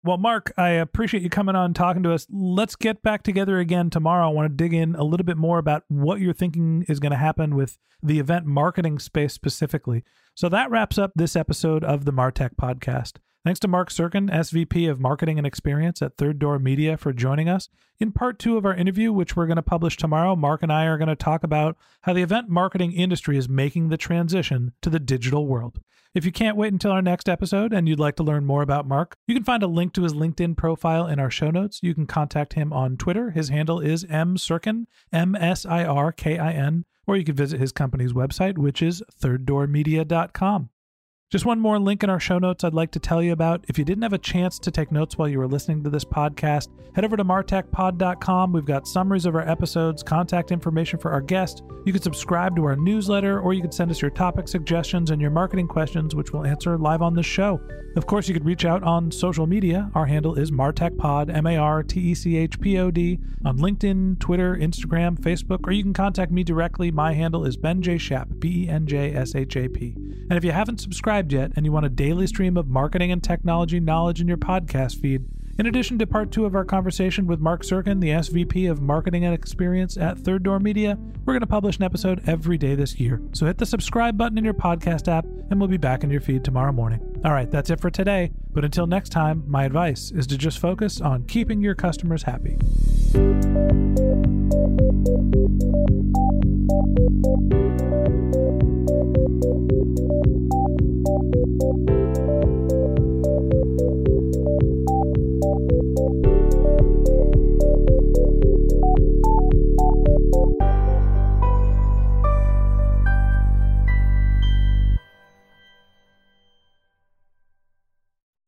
Well, 0.05 0.17
Marc, 0.17 0.51
I 0.57 0.69
appreciate 0.71 1.23
you 1.23 1.29
coming 1.29 1.55
on 1.55 1.73
talking 1.73 2.03
to 2.03 2.11
us. 2.11 2.27
Let's 2.29 2.75
get 2.75 3.01
back 3.03 3.23
together 3.23 3.59
again 3.59 3.89
tomorrow. 3.89 4.27
I 4.27 4.33
want 4.33 4.51
to 4.51 4.55
dig 4.55 4.73
in 4.73 4.95
a 4.95 5.03
little 5.03 5.25
bit 5.25 5.37
more 5.37 5.59
about 5.59 5.83
what 5.87 6.19
you're 6.19 6.33
thinking 6.33 6.83
is 6.89 6.99
going 6.99 7.13
to 7.13 7.17
happen 7.17 7.55
with 7.55 7.77
the 8.01 8.19
event 8.19 8.45
marketing 8.45 8.99
space 8.99 9.31
specifically. 9.31 10.03
So 10.35 10.49
that 10.49 10.69
wraps 10.69 10.97
up 10.97 11.13
this 11.15 11.37
episode 11.37 11.85
of 11.85 12.03
the 12.03 12.11
Martech 12.11 12.55
podcast. 12.61 13.19
Thanks 13.45 13.59
to 13.59 13.67
Marc 13.67 13.89
Sirkin, 13.89 14.31
SVP 14.31 14.89
of 14.89 15.01
Marketing 15.01 15.37
and 15.37 15.45
Experience 15.45 16.01
at 16.01 16.15
Third 16.15 16.39
Door 16.39 16.59
Media, 16.59 16.95
for 16.95 17.11
joining 17.11 17.49
us. 17.49 17.67
In 17.99 18.13
part 18.13 18.39
two 18.39 18.55
of 18.55 18.65
our 18.65 18.73
interview, 18.73 19.11
which 19.11 19.35
we're 19.35 19.47
going 19.47 19.57
to 19.57 19.61
publish 19.61 19.97
tomorrow, 19.97 20.33
Marc 20.33 20.63
and 20.63 20.71
I 20.71 20.85
are 20.85 20.97
going 20.97 21.09
to 21.09 21.15
talk 21.15 21.43
about 21.43 21.75
how 22.03 22.13
the 22.13 22.21
event 22.21 22.47
marketing 22.47 22.93
industry 22.93 23.37
is 23.37 23.49
making 23.49 23.89
the 23.89 23.97
transition 23.97 24.71
to 24.81 24.89
the 24.89 24.99
digital 24.99 25.45
world. 25.45 25.81
If 26.15 26.23
you 26.23 26.31
can't 26.31 26.55
wait 26.55 26.71
until 26.71 26.91
our 26.91 27.01
next 27.01 27.27
episode 27.27 27.73
and 27.73 27.89
you'd 27.89 27.99
like 27.99 28.15
to 28.15 28.23
learn 28.23 28.45
more 28.45 28.61
about 28.61 28.87
Marc, 28.87 29.17
you 29.27 29.35
can 29.35 29.43
find 29.43 29.61
a 29.61 29.67
link 29.67 29.91
to 29.93 30.03
his 30.03 30.13
LinkedIn 30.13 30.55
profile 30.55 31.05
in 31.05 31.19
our 31.19 31.29
show 31.29 31.51
notes. 31.51 31.81
You 31.83 31.93
can 31.93 32.07
contact 32.07 32.53
him 32.53 32.71
on 32.71 32.95
Twitter. 32.95 33.31
His 33.31 33.49
handle 33.49 33.81
is 33.81 34.05
M 34.05 34.37
Sirkin, 34.37 34.85
M 35.11 35.35
S 35.35 35.65
I 35.65 35.83
R 35.83 36.13
K 36.13 36.37
I 36.37 36.53
N, 36.53 36.85
or 37.05 37.17
you 37.17 37.25
can 37.25 37.35
visit 37.35 37.59
his 37.59 37.73
company's 37.73 38.13
website, 38.13 38.57
which 38.57 38.81
is 38.81 39.03
thirddoormedia.com. 39.21 40.69
Just 41.33 41.45
one 41.45 41.59
more 41.59 41.79
link 41.79 42.03
in 42.03 42.11
our 42.11 42.19
show 42.19 42.37
notes 42.37 42.63
I'd 42.63 42.75
like 42.75 42.91
to 42.91 42.99
tell 42.99 43.19
you 43.19 43.31
about. 43.31 43.65
If 43.67 43.79
you 43.79 43.83
didn't 43.83 44.03
have 44.03 44.13
a 44.13 44.19
chance 44.19 44.59
to 44.59 44.69
take 44.69 44.91
notes 44.91 45.17
while 45.17 45.27
you 45.27 45.39
were 45.39 45.47
listening 45.47 45.83
to 45.83 45.89
this 45.89 46.05
podcast, 46.05 46.67
head 46.93 47.03
over 47.03 47.17
to 47.17 47.25
martechpod.com. 47.25 48.53
We've 48.53 48.63
got 48.63 48.87
summaries 48.87 49.25
of 49.25 49.33
our 49.33 49.49
episodes, 49.49 50.03
contact 50.03 50.51
information 50.51 50.99
for 50.99 51.11
our 51.11 51.21
guest. 51.21 51.63
You 51.87 51.91
can 51.91 52.03
subscribe 52.03 52.55
to 52.55 52.65
our 52.65 52.75
newsletter, 52.75 53.39
or 53.39 53.55
you 53.55 53.63
can 53.63 53.71
send 53.71 53.89
us 53.89 53.99
your 53.99 54.11
topic 54.11 54.47
suggestions 54.47 55.09
and 55.09 55.19
your 55.19 55.31
marketing 55.31 55.67
questions, 55.67 56.13
which 56.13 56.31
we'll 56.31 56.45
answer 56.45 56.77
live 56.77 57.01
on 57.01 57.15
the 57.15 57.23
show. 57.23 57.59
Of 57.95 58.05
course, 58.05 58.27
you 58.27 58.35
could 58.35 58.45
reach 58.45 58.65
out 58.65 58.83
on 58.83 59.11
social 59.11 59.47
media. 59.47 59.89
Our 59.95 60.05
handle 60.05 60.35
is 60.35 60.51
martechpod, 60.51 61.35
M 61.35 61.47
A 61.47 61.57
R 61.57 61.81
T 61.81 61.99
E 61.99 62.13
C 62.13 62.37
H 62.37 62.59
P 62.59 62.77
O 62.77 62.91
D, 62.91 63.19
on 63.43 63.57
LinkedIn, 63.57 64.19
Twitter, 64.19 64.55
Instagram, 64.55 65.19
Facebook, 65.19 65.67
or 65.67 65.71
you 65.71 65.83
can 65.83 65.93
contact 65.93 66.31
me 66.31 66.43
directly. 66.43 66.91
My 66.91 67.13
handle 67.13 67.43
is 67.43 67.57
Ben 67.57 67.81
J. 67.81 67.97
Shap, 67.97 68.29
B 68.37 68.65
E 68.65 68.69
N 68.69 68.85
J 68.85 69.15
S 69.15 69.33
H 69.33 69.57
A 69.57 69.67
P. 69.67 69.95
And 70.29 70.33
if 70.33 70.43
you 70.43 70.51
haven't 70.51 70.79
subscribed 70.79 71.22
yet 71.31 71.51
and 71.55 71.65
you 71.65 71.71
want 71.71 71.85
a 71.85 71.89
daily 71.89 72.27
stream 72.27 72.57
of 72.57 72.67
marketing 72.67 73.11
and 73.11 73.23
technology 73.23 73.79
knowledge 73.79 74.19
in 74.19 74.27
your 74.27 74.37
podcast 74.37 74.99
feed, 74.99 75.25
in 75.59 75.67
addition 75.67 75.99
to 75.99 76.07
part 76.07 76.31
two 76.31 76.45
of 76.45 76.55
our 76.55 76.65
conversation 76.65 77.27
with 77.27 77.39
Marc 77.39 77.61
Sirkin, 77.61 78.01
the 78.01 78.09
SVP 78.09 78.69
of 78.69 78.81
Marketing 78.81 79.23
and 79.23 79.35
Experience 79.35 79.97
at 79.97 80.17
Third 80.17 80.41
Door 80.41 80.61
Media, 80.61 80.97
we're 81.25 81.33
going 81.33 81.41
to 81.41 81.47
publish 81.47 81.77
an 81.77 81.83
episode 81.83 82.23
every 82.27 82.57
day 82.57 82.73
this 82.73 82.99
year. 82.99 83.21
So 83.33 83.45
hit 83.45 83.59
the 83.59 83.65
subscribe 83.67 84.17
button 84.17 84.39
in 84.39 84.43
your 84.43 84.55
podcast 84.55 85.07
app, 85.07 85.25
and 85.25 85.59
we'll 85.59 85.69
be 85.69 85.77
back 85.77 86.03
in 86.03 86.09
your 86.09 86.21
feed 86.21 86.43
tomorrow 86.43 86.71
morning. 86.71 87.21
All 87.23 87.33
right, 87.33 87.51
that's 87.51 87.69
it 87.69 87.79
for 87.79 87.91
today. 87.91 88.31
But 88.51 88.65
until 88.65 88.87
next 88.87 89.09
time, 89.09 89.43
my 89.47 89.65
advice 89.65 90.09
is 90.09 90.25
to 90.27 90.39
just 90.39 90.57
focus 90.57 90.99
on 90.99 91.25
keeping 91.25 91.61
your 91.61 91.75
customers 91.75 92.23
happy. 92.23 92.57